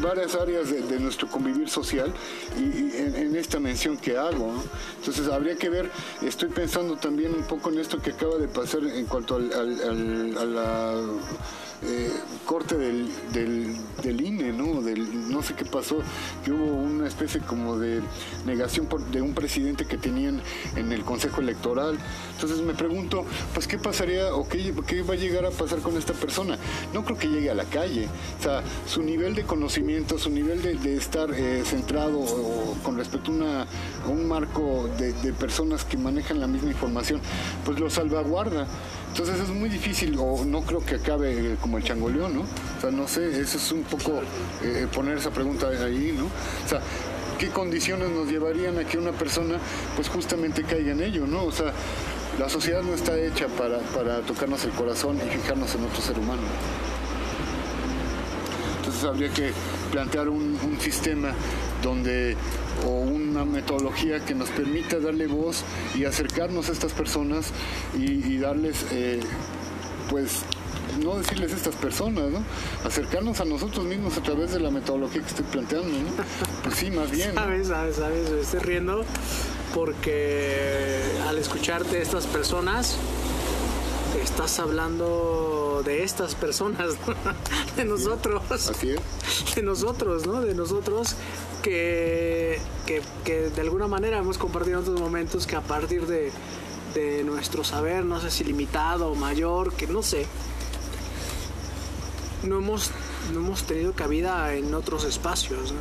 [0.01, 2.11] varias áreas de, nuestro convivir social
[2.57, 4.63] y, en, esta mención que hago, ¿no?
[4.97, 5.91] Entonces habría que ver,
[6.23, 10.45] estoy pensando también un poco en esto que acaba de pasar en cuanto al- a
[10.45, 10.95] la
[11.83, 12.11] eh,
[12.45, 14.81] corte del, del, del INE, ¿no?
[14.81, 15.99] Del, no sé qué pasó,
[16.43, 18.01] que hubo una especie como de
[18.45, 20.41] negación de un presidente que tenían
[20.75, 21.97] en el Consejo Electoral.
[22.33, 25.97] Entonces me pregunto, pues qué pasaría o qué, qué va a llegar a pasar con
[25.97, 26.57] esta persona.
[26.93, 28.07] No creo que llegue a la calle.
[28.39, 33.31] O sea, su nivel de conocimiento, su nivel de, estar eh, centrado o con respecto
[33.31, 33.65] a,
[34.09, 37.21] un marco de, personas que manejan la misma información,
[37.65, 38.67] pues lo salvaguarda.
[39.09, 42.41] Entonces es muy difícil, o no creo que acabe eh, como el changoleón, ¿no?
[42.41, 44.21] O sea, no sé, eso es un poco
[44.61, 46.25] eh, poner esa pregunta ahí, ¿no?
[46.25, 46.81] O sea,
[47.39, 49.55] ¿qué condiciones nos llevarían a que una persona,
[49.95, 51.45] pues justamente caiga en ello, ¿no?
[51.45, 51.71] O sea,
[52.37, 56.19] la sociedad no está hecha para, para tocarnos el corazón y fijarnos en otro ser
[56.19, 56.41] humano.
[58.79, 59.53] Entonces habría que
[59.93, 61.31] plantear un, sistema
[61.81, 62.35] donde
[62.85, 65.63] o una metodología que nos permita darle voz
[65.95, 67.51] y acercarnos a estas personas
[67.97, 69.21] y, y darles, eh,
[70.09, 70.43] pues,
[71.01, 72.43] no decirles estas personas, ¿no?
[72.85, 76.23] Acercarnos a nosotros mismos a través de la metodología que estoy planteando, ¿no?
[76.63, 77.35] Pues sí, más bien.
[77.35, 77.41] ¿no?
[77.41, 79.03] Sabes, sabes, sabes, me estoy riendo
[79.73, 82.97] porque al escucharte estas personas,
[84.21, 87.15] estás hablando de estas personas, ¿no?
[87.75, 88.43] de nosotros.
[88.51, 89.55] Así es.
[89.55, 90.41] de nosotros, ¿no?
[90.41, 91.15] De nosotros
[91.61, 96.31] que, que, que de alguna manera hemos compartido en otros momentos que a partir de,
[96.93, 100.25] de nuestro saber, no sé si limitado o mayor, que no sé,
[102.43, 102.91] no hemos,
[103.33, 105.79] no hemos tenido cabida en otros espacios, ¿no?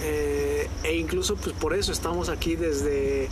[0.00, 3.28] Eh, e incluso pues por eso estamos aquí desde,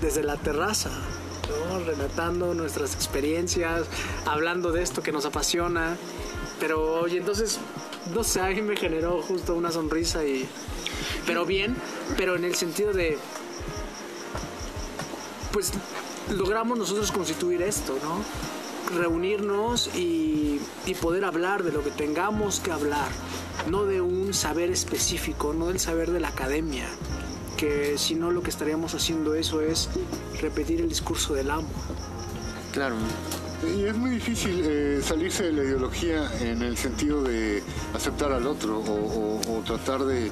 [0.00, 1.78] desde la terraza, ¿no?
[1.84, 3.86] relatando nuestras experiencias,
[4.26, 5.96] hablando de esto que nos apasiona.
[6.58, 7.58] Pero oye, entonces,
[8.14, 10.48] no sé, a mí me generó justo una sonrisa y...
[11.26, 11.76] Pero bien,
[12.16, 13.18] pero en el sentido de...
[15.52, 15.72] Pues
[16.30, 18.22] logramos nosotros constituir esto, ¿no?
[18.92, 23.08] Reunirnos y, y poder hablar de lo que tengamos que hablar,
[23.70, 26.86] no de un saber específico, no del saber de la academia,
[27.56, 29.88] que si no lo que estaríamos haciendo eso es
[30.40, 31.68] repetir el discurso del amo.
[32.72, 32.96] Claro.
[33.76, 37.62] Y es muy difícil eh, salirse de la ideología en el sentido de
[37.94, 40.30] aceptar al otro o, o- o tratar de,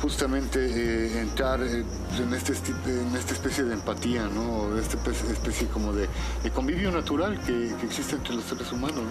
[0.00, 1.84] justamente eh, entrar eh,
[2.18, 2.52] en, este,
[2.86, 4.78] en esta especie de empatía, ¿no?
[4.78, 4.98] Esta
[5.32, 6.08] especie como de,
[6.54, 9.02] convivio natural que, existe entre los seres humanos,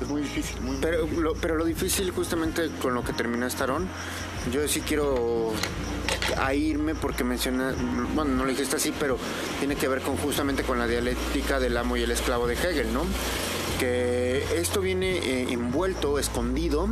[0.00, 0.60] Es muy difícil.
[0.60, 3.88] Muy pero, lo, pero lo difícil justamente con lo que termina Starón,
[4.52, 5.52] yo sí quiero
[6.38, 7.74] a irme porque menciona,
[8.14, 9.18] bueno, no lo dijiste así, pero
[9.58, 12.92] tiene que ver con justamente con la dialéctica del amo y el esclavo de Hegel,
[12.92, 13.04] ¿no?
[13.78, 16.88] Que esto viene eh, envuelto, escondido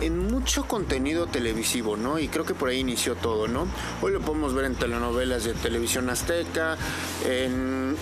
[0.00, 2.18] en mucho contenido televisivo, ¿no?
[2.18, 3.66] Y creo que por ahí inició todo, ¿no?
[4.02, 6.76] Hoy lo podemos ver en telenovelas de televisión azteca,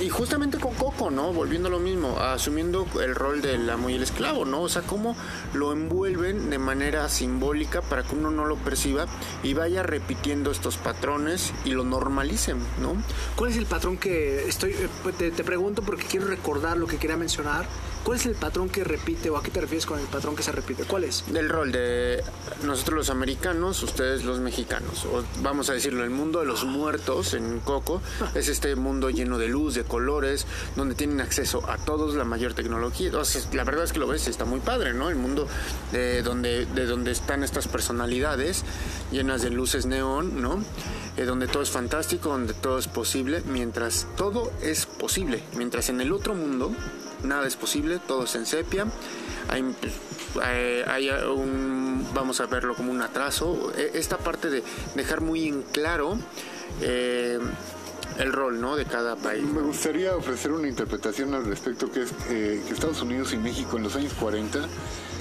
[0.01, 1.33] y justamente con Coco, ¿no?
[1.33, 4.63] Volviendo a lo mismo, asumiendo el rol del amo y el esclavo, ¿no?
[4.63, 5.17] O sea, cómo
[5.53, 9.07] lo envuelven de manera simbólica para que uno no lo perciba
[9.43, 12.95] y vaya repitiendo estos patrones y lo normalicen, ¿no?
[13.37, 16.99] ¿Cuál es el patrón que estoy, eh, te, te pregunto porque quiero recordar lo que
[16.99, 17.67] quería mencionar?
[18.05, 20.43] ¿Cuál es el patrón que repite o a qué te refieres con el patrón que
[20.43, 20.85] se repite?
[20.85, 21.25] ¿Cuál es?
[21.33, 22.23] Del rol de
[22.63, 25.07] nosotros los americanos, ustedes los mexicanos.
[25.07, 28.03] O vamos a decirlo, el mundo de los muertos en Coco
[28.35, 30.47] es este mundo lleno de luz, de colores,
[30.77, 33.11] donde tienen acceso a todos la mayor tecnología.
[33.53, 35.09] la verdad es que lo ves, está muy padre, ¿no?
[35.09, 35.49] El mundo
[35.91, 38.65] de donde, de donde están estas personalidades
[39.13, 40.63] llenas de luces neón, ¿no?
[41.17, 45.43] Eh, donde todo es fantástico, donde todo es posible, mientras todo es posible.
[45.57, 46.75] Mientras en el otro mundo
[47.25, 48.87] nada es posible, todo es en sepia.
[49.49, 49.65] Hay,
[50.43, 53.73] eh, un, vamos a verlo como un atraso.
[53.77, 54.63] E, esta parte de
[54.95, 56.19] dejar muy en claro
[56.81, 57.39] eh,
[58.19, 58.77] el rol ¿no?
[58.77, 59.45] de cada país.
[59.45, 63.77] Me gustaría ofrecer una interpretación al respecto, que es eh, que Estados Unidos y México
[63.77, 64.61] en los años 40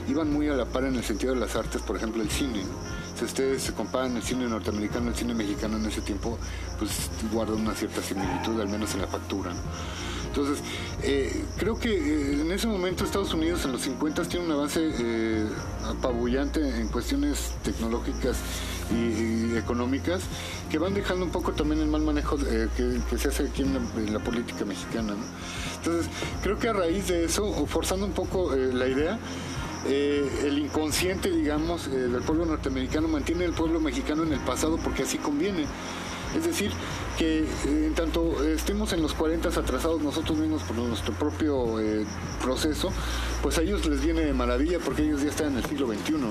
[0.10, 2.64] iban muy a la par en el sentido de las artes, por ejemplo el cine.
[3.24, 6.38] Si ustedes comparan el cine norteamericano y el cine mexicano en ese tiempo,
[6.78, 9.54] pues guardan una cierta similitud, al menos en la factura.
[10.26, 10.62] Entonces,
[11.04, 14.82] eh, creo que eh, en ese momento Estados Unidos en los 50 tiene un avance
[14.84, 15.48] eh,
[15.86, 18.36] apabullante en cuestiones tecnológicas
[18.92, 20.24] y, económicas
[20.70, 24.20] que van dejando un poco también el mal manejo que, se hace aquí en la,
[24.20, 25.16] política mexicana.
[25.78, 26.12] Entonces,
[26.42, 29.18] creo que a raíz de eso, forzando un poco la idea,
[29.86, 35.18] el inconsciente, digamos, del pueblo norteamericano mantiene el pueblo mexicano en el pasado porque así
[35.18, 35.66] conviene.
[36.36, 36.72] Es decir,
[37.18, 42.06] que eh, en tanto estemos en los 40 atrasados nosotros mismos por nuestro propio eh,
[42.42, 42.92] proceso,
[43.44, 46.14] pues a ellos les viene de maravilla porque ellos ya están en el siglo XXI,
[46.14, 46.30] ¿no?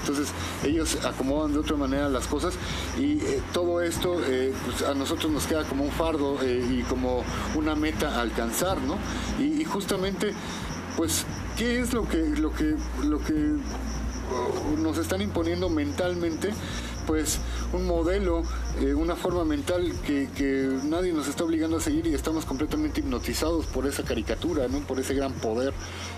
[0.00, 0.28] Entonces
[0.64, 2.54] ellos acomodan de otra manera las cosas
[2.98, 4.16] y eh, todo esto
[4.64, 7.22] pues a nosotros nos queda como un fardo y como
[7.54, 8.96] una meta a alcanzar, ¿no?
[9.38, 10.32] Y, justamente,
[10.96, 11.24] pues,
[11.58, 16.50] ¿qué es lo que, lo que, lo que uh, nos están imponiendo mentalmente?
[17.08, 17.38] Pues
[17.72, 18.42] un modelo,
[18.82, 20.28] eh, una forma mental que,
[20.84, 24.80] nadie nos está obligando a seguir y estamos completamente hipnotizados por esa caricatura, ¿no?
[24.80, 25.72] por ese gran poder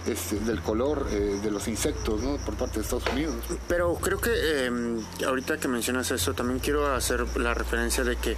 [0.08, 2.38] este, del color eh, de los insectos ¿no?
[2.38, 3.36] por parte de Estados Unidos.
[3.68, 8.36] Pero creo que em, ahorita que mencionas eso, también quiero hacer la referencia de que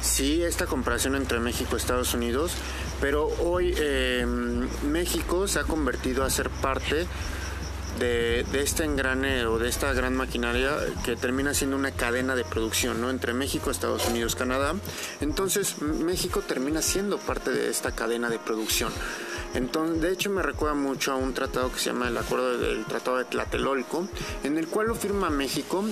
[0.00, 2.52] sí, esta comparación entre México y Estados Unidos,
[2.98, 7.06] pero hoy em, México se ha convertido a ser parte
[8.00, 13.00] de, este engrane o de esta gran maquinaria que termina siendo una cadena de producción
[13.00, 13.10] ¿no?
[13.10, 14.74] entre México, Estados Unidos, Canadá.
[15.20, 18.92] Entonces México termina siendo parte de esta cadena de producción.
[19.54, 22.84] Entonces, de hecho, me recuerda mucho a un tratado que se llama el Acuerdo del
[22.84, 24.06] Tratado de Tlatelolco,
[24.44, 25.84] en el cual lo firma México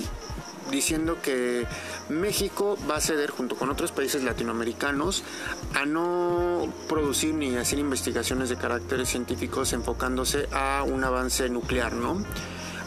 [0.69, 1.65] diciendo que
[2.09, 5.23] México va a ceder junto con otros países latinoamericanos
[5.73, 12.23] a no producir ni hacer investigaciones de carácter científicos enfocándose a un avance nuclear, ¿no?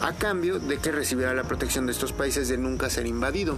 [0.01, 3.57] A cambio de que recibiera la protección de estos países de nunca ser invadido.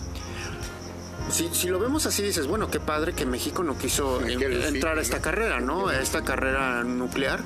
[1.30, 5.02] Si, si, lo vemos así, dices, bueno, qué padre que México no quiso entrar a
[5.02, 5.88] esta carrera, ¿no?
[5.88, 7.40] A esta carrera nuclear,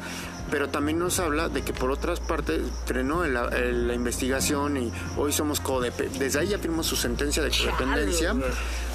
[0.51, 5.31] pero también nos habla de que por otras partes frenó la, la investigación y hoy
[5.31, 6.19] somos codependencia.
[6.19, 8.35] Desde ahí ya firmó su sentencia de codependencia,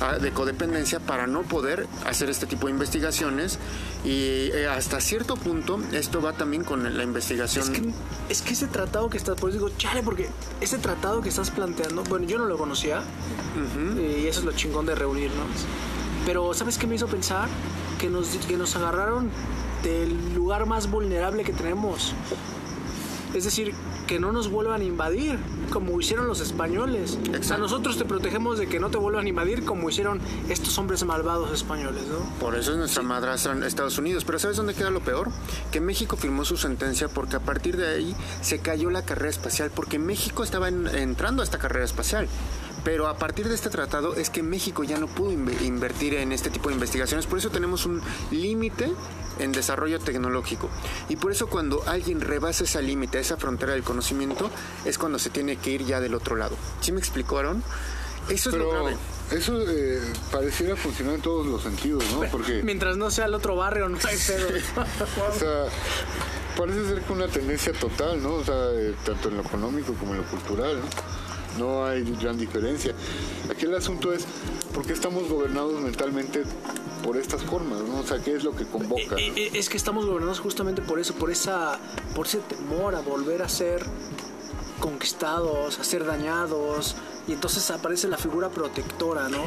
[0.01, 3.59] ah, de codependencia para no poder hacer este tipo de investigaciones
[4.05, 7.65] y eh, hasta cierto punto esto va también con la investigación.
[7.65, 7.93] Es que,
[8.29, 10.29] es que ese tratado que estás, por eso digo, chale, porque
[10.61, 13.03] ese tratado que estás planteando, bueno, yo no lo conocía
[13.99, 15.49] y eso es lo chingón de reunirnos.
[16.27, 17.49] Pero ¿sabes qué me hizo pensar?
[17.99, 19.31] Que nos, que nos agarraron
[19.83, 22.15] del lugar más vulnerable que tenemos.
[23.35, 23.75] Es decir,
[24.07, 25.39] que no nos vuelvan a invadir,
[25.71, 27.19] como hicieron los españoles.
[27.51, 31.05] A nosotros te protegemos de que no te vuelvan a invadir, como hicieron estos hombres
[31.05, 32.19] malvados españoles, ¿no?
[32.39, 34.25] Por eso es nuestra madrastra en Estados Unidos.
[34.25, 35.31] Pero ¿sabes dónde queda lo peor?
[35.73, 39.71] Que México firmó su sentencia porque a partir de ahí se cayó la carrera espacial,
[39.75, 42.29] porque México estaba entrando a esta carrera espacial.
[42.85, 46.51] Pero a partir de este tratado es que México ya no pudo invertir en este
[46.51, 48.93] tipo de investigaciones, por eso tenemos un límite
[49.39, 50.69] en desarrollo tecnológico.
[51.09, 54.51] Y por eso cuando alguien rebasa esa límite, esa frontera del conocimiento,
[54.85, 56.57] es cuando se tiene que ir ya del otro lado.
[56.81, 57.63] ¿Sí me explicaron?
[58.29, 58.97] Eso es lo grave.
[59.33, 60.01] eso eh,
[60.33, 62.21] pareciera funcionar en todos los sentidos, ¿no?
[62.31, 64.49] Porque, Mientras no sea el otro barrio, no hay pedo.
[65.29, 65.65] o sea,
[66.57, 68.35] parece ser que una tendencia total, ¿no?
[68.35, 71.24] O sea, eh, tanto en lo económico como en lo cultural, ¿no?
[71.59, 72.95] No hay gran diferencia.
[73.51, 74.25] Aquí el asunto es
[74.73, 76.43] por qué estamos gobernados mentalmente
[77.05, 78.01] por estas formas, ¿no?
[78.01, 79.17] O sea, ¿qué es lo que convoca?
[79.17, 81.79] Eh, eh, es que estamos gobernados justamente por eso, por esa,
[82.15, 83.85] por ese temor a volver a ser
[84.81, 86.97] conquistados, a ser dañados,
[87.29, 89.45] y entonces aparece la figura protectora, ¿no?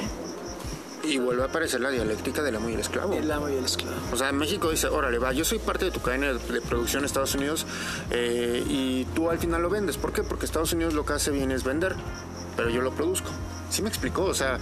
[1.07, 3.13] Y vuelve a aparecer la dialéctica del amo y el esclavo.
[3.13, 3.95] El amo y el esclavo.
[4.11, 7.01] O sea, México dice, órale, va, yo soy parte de tu cadena de, de producción
[7.01, 7.65] en Estados Unidos
[8.11, 9.97] eh, y tú al final lo vendes.
[9.97, 10.23] ¿Por qué?
[10.23, 11.95] Porque Estados Unidos lo que hace bien es vender,
[12.55, 13.29] pero yo lo produzco.
[13.69, 14.23] ¿Sí me explicó?
[14.23, 14.59] O sea,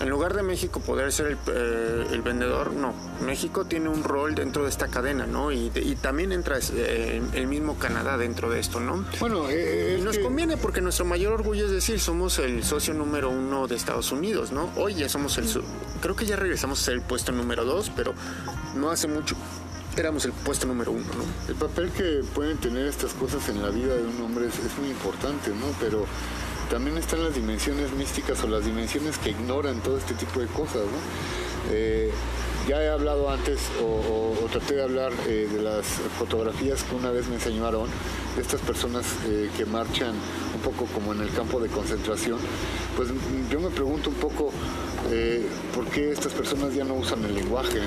[0.00, 2.92] en lugar de México poder ser el, eh, el vendedor, no.
[3.24, 5.52] México tiene un rol dentro de esta cadena, ¿no?
[5.52, 9.04] Y, y también entra eh, el mismo Canadá dentro de esto, ¿no?
[9.20, 12.64] Bueno, eh, Y es nos que- conviene porque nuestro mayor orgullo es decir, somos el
[12.64, 14.70] socio número uno de Estados Unidos, ¿no?
[14.76, 15.46] Hoy ya somos el...
[16.00, 18.14] Creo que ya regresamos a ser el puesto número dos, pero
[18.76, 19.36] no hace mucho
[19.96, 21.24] éramos el puesto número uno, ¿no?
[21.48, 24.76] El papel que pueden tener estas cosas en la vida de un hombre es, es
[24.76, 25.66] muy importante, ¿no?
[25.78, 26.04] Pero
[26.70, 30.82] también están las dimensiones místicas o las dimensiones que ignoran todo este tipo de cosas.
[31.70, 32.10] Eh,
[32.68, 35.86] ya he hablado antes o, traté de hablar eh, de las
[36.18, 37.90] fotografías que una vez me enseñó Aarón,
[38.36, 40.14] de estas personas eh, que marchan
[40.54, 42.38] un poco como en el campo de concentración.
[42.96, 44.52] Pues mm, yo me pregunto un poco
[45.74, 47.80] por qué estas personas ya no usan el lenguaje.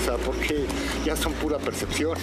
[0.00, 0.66] O sea, porque
[1.04, 2.16] ya son pura percepción,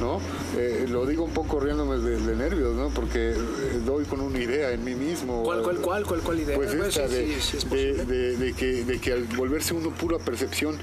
[0.00, 0.20] ¿no?
[0.56, 2.88] Eh, lo digo un poco riéndome de, de nervios, ¿no?
[2.90, 3.36] Porque eh,
[3.84, 5.42] doy con una idea en mí mismo.
[5.42, 6.56] ¿Cuál, cuál, cuál, cuál, cuál idea?
[6.56, 7.70] Pues esta de, sí, sí es
[8.08, 10.78] de- de que, de que al volverse uno pura percepción,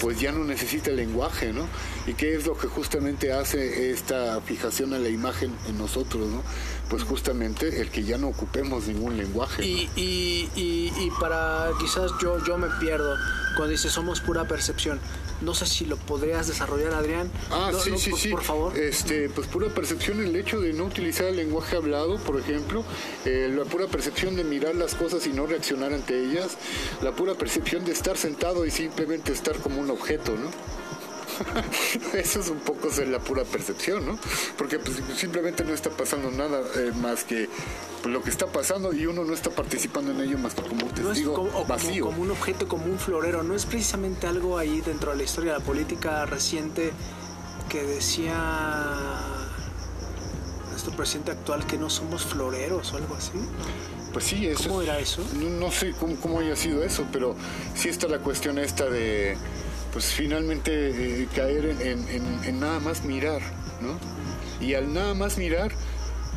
[0.00, 1.66] pues ya no necesita el lenguaje, ¿no?
[2.06, 6.42] Y qué es lo que justamente hace esta fijación a la imagen en nosotros, ¿no?
[6.88, 9.60] Pues justamente el que ya no ocupemos ningún lenguaje.
[9.62, 9.66] ¿no?
[9.68, 13.14] Y, y, y, y para quizás yo, yo me pierdo
[13.56, 15.00] cuando dice somos pura percepción.
[15.40, 17.30] No sé si lo podrías desarrollar, Adrián.
[17.50, 18.28] Ah, No, sí, no, sí, por, sí.
[18.30, 18.76] Por favor.
[18.76, 22.84] Este, pues pura percepción, el hecho de no utilizar el lenguaje hablado, por ejemplo,
[23.24, 26.56] eh, la pura percepción de mirar las cosas y no reaccionar ante ellas,
[27.02, 30.50] la pura percepción de estar sentado y simplemente estar como un objeto, ¿no?
[32.14, 34.18] Eso es un poco ser la pura percepción, ¿no?
[34.56, 37.48] Porque pues, simplemente no está pasando nada eh, más que
[38.02, 40.86] pues, lo que está pasando y uno no está participando en ello más que como
[40.86, 42.04] un no es testigo como, vacío.
[42.04, 43.42] como un objeto, como un florero.
[43.42, 46.92] No es precisamente algo ahí dentro de la historia de la política reciente
[47.68, 48.34] que decía
[50.70, 53.32] nuestro presidente actual que no somos floreros o algo así.
[54.12, 55.22] Pues sí, eso ¿Cómo era eso?
[55.34, 57.36] No, no sé cómo, cómo haya sido eso, pero
[57.74, 59.36] sí está la cuestión esta de,
[59.92, 63.40] pues finalmente eh, caer en, nada más mirar,
[63.80, 63.98] ¿no?
[64.64, 65.72] Y al nada más mirar,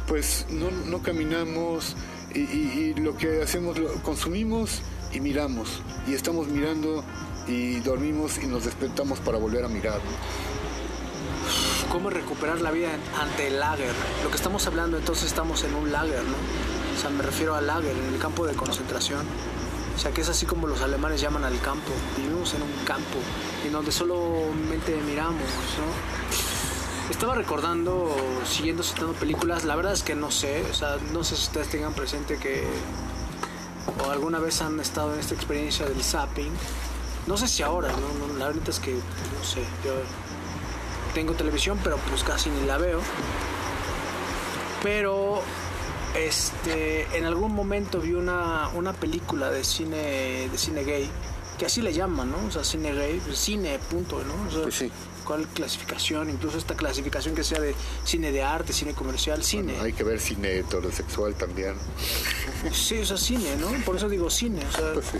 [0.07, 1.95] pues no, no caminamos
[2.33, 4.81] y lo que hacemos, lo consumimos
[5.11, 5.81] y miramos.
[6.07, 7.03] Y estamos mirando
[7.47, 10.51] y dormimos y nos despertamos para volver a mirar, ¿no?
[11.91, 12.89] cómo recuperar la vida
[13.19, 13.93] ante el lager.
[14.23, 16.35] Lo que estamos hablando entonces estamos en un lager, ¿no?
[16.97, 19.25] O sea, me refiero al lager, en el campo de concentración.
[20.01, 21.91] O sea, que es así como los alemanes llaman al campo.
[22.17, 23.19] Vivimos en un campo
[23.63, 27.11] en donde solamente miramos, ¿no?
[27.11, 28.09] Estaba recordando,
[28.43, 31.69] siguiendo citando películas, la verdad es que no sé, o sea, no sé si ustedes
[31.69, 32.65] tengan presente que
[34.03, 36.51] o alguna vez han estado en esta experiencia del zapping.
[37.27, 38.39] No sé si ahora, ¿no?
[38.39, 39.93] La verdad es que, no sé, yo
[41.13, 43.01] tengo televisión, pero pues casi ni la veo.
[44.81, 45.43] Pero
[46.16, 51.09] este en algún momento vi una, una película de cine de cine gay,
[51.57, 52.38] que así le llaman, ¿no?
[52.47, 54.47] O sea, cine gay, pues, cine, punto, ¿no?
[54.47, 54.91] O sea, Pues sí.
[55.26, 56.30] ¿Cuál clasificación?
[56.32, 59.78] Incluso esta clasificación que sea de cine de arte, cine comercial, cine.
[59.80, 61.76] Hay que ver cine heterosexual también.
[62.74, 63.70] Sí, o sea, cine, ¿no?
[63.86, 65.18] Por eso digo cine, o sea, Pues sí.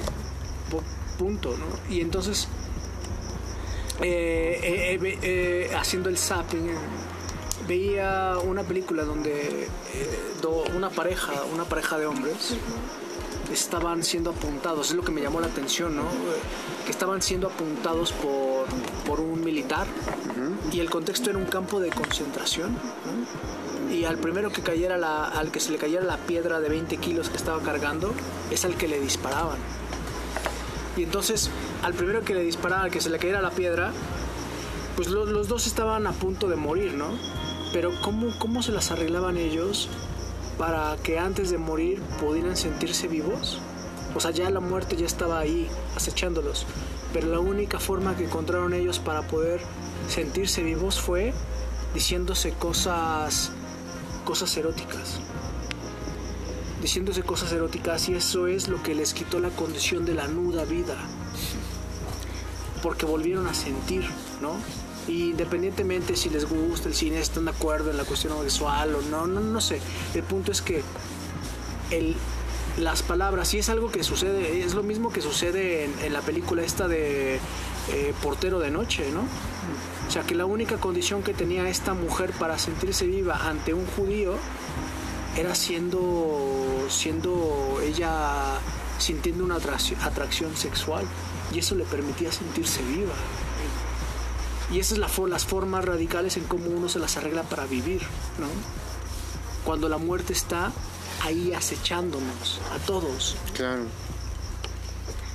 [1.18, 1.94] punto, ¿no?
[1.94, 2.48] Y entonces,
[4.02, 6.72] eh, eh, eh, eh, haciendo el zapping,
[7.76, 9.70] veía una película donde eh,
[10.42, 12.54] do- una pareja, una pareja de hombres,
[13.50, 16.04] estaban siendo apuntados, es lo que me llamó la atención, ¿no?
[16.86, 18.66] Que estaban siendo apuntados por,
[19.06, 19.88] por un militar
[20.74, 23.94] y el contexto era un campo de concentración, ¿no?
[23.94, 26.98] Y al primero que cayera la, al que se le cayera la piedra de 20
[26.98, 28.14] kilos que estaba cargando,
[28.52, 29.58] es al que le disparaban.
[30.98, 31.50] Y entonces,
[31.84, 33.92] al primero que le disparaban, al que se le cayera la piedra,
[34.98, 37.08] pues lo- los dos estaban a punto de morir, ¿no?
[37.74, 39.88] Pero ¿cómo, ¿cómo se las arreglaban ellos
[40.58, 43.60] para que antes de morir pudieran sentirse vivos?
[44.14, 46.66] O sea, ya la muerte ya estaba ahí, acechándolos.
[47.14, 49.62] Pero la única forma que encontraron ellos para poder
[50.10, 51.34] sentirse vivos fue
[51.94, 53.52] diciéndose cosas,
[54.26, 55.20] cosas eróticas.
[56.82, 60.66] diciéndose cosas eróticas y eso es lo que les quitó la condición de la nuda
[60.66, 60.98] vida.
[62.82, 64.04] Porque volvieron a sentir,
[64.42, 64.56] ¿no?
[65.08, 69.28] Independientemente si les gusta el cine, están de acuerdo en la cuestión sexual o no,
[69.28, 69.80] no, no sé.
[70.14, 70.84] El punto es que
[71.90, 72.16] el,
[72.78, 76.64] las palabras, y es algo que sucede, es lo mismo que sucede en, la película
[76.64, 79.22] esta de eh, Portero de Noche, ¿no?
[80.08, 83.86] O sea, que la única condición que tenía esta mujer para sentirse viva ante un
[83.86, 84.36] judío
[85.38, 88.60] era siendo, siendo ella
[88.98, 91.06] sintiendo una atracción sexual
[91.54, 93.14] y eso le permitía sentirse viva.
[94.72, 97.66] Y esas son la, for- las formas radicales en cómo uno se las arregla para
[97.66, 98.02] vivir,
[98.40, 98.48] ¿no?
[99.66, 100.72] Cuando la muerte está
[101.24, 103.36] ahí acechándonos, a todos.
[103.54, 103.84] Claro.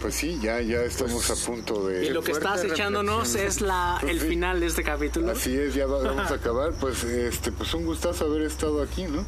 [0.01, 2.11] Pues sí, ya, ya estamos a punto Y de...
[2.11, 4.29] lo que está acechándonos es la, el Sí.
[4.29, 5.31] final de este capítulo.
[5.33, 6.73] Así es, ya va- vamos a acabar.
[6.73, 9.25] Pues este, pues un gustazo haber estado aquí, ¿no?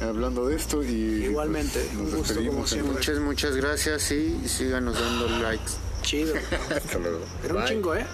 [0.00, 1.24] Hablando de esto y...
[1.26, 2.92] Igualmente, pues, un nos gusto despedimos, como siempre.
[2.94, 5.72] Muchas, muchas gracias y síganos dando likes.
[6.02, 6.34] Chido.
[6.74, 7.20] Hasta luego.
[7.44, 7.68] Era un Bye.
[7.68, 8.06] chingo, ¿eh?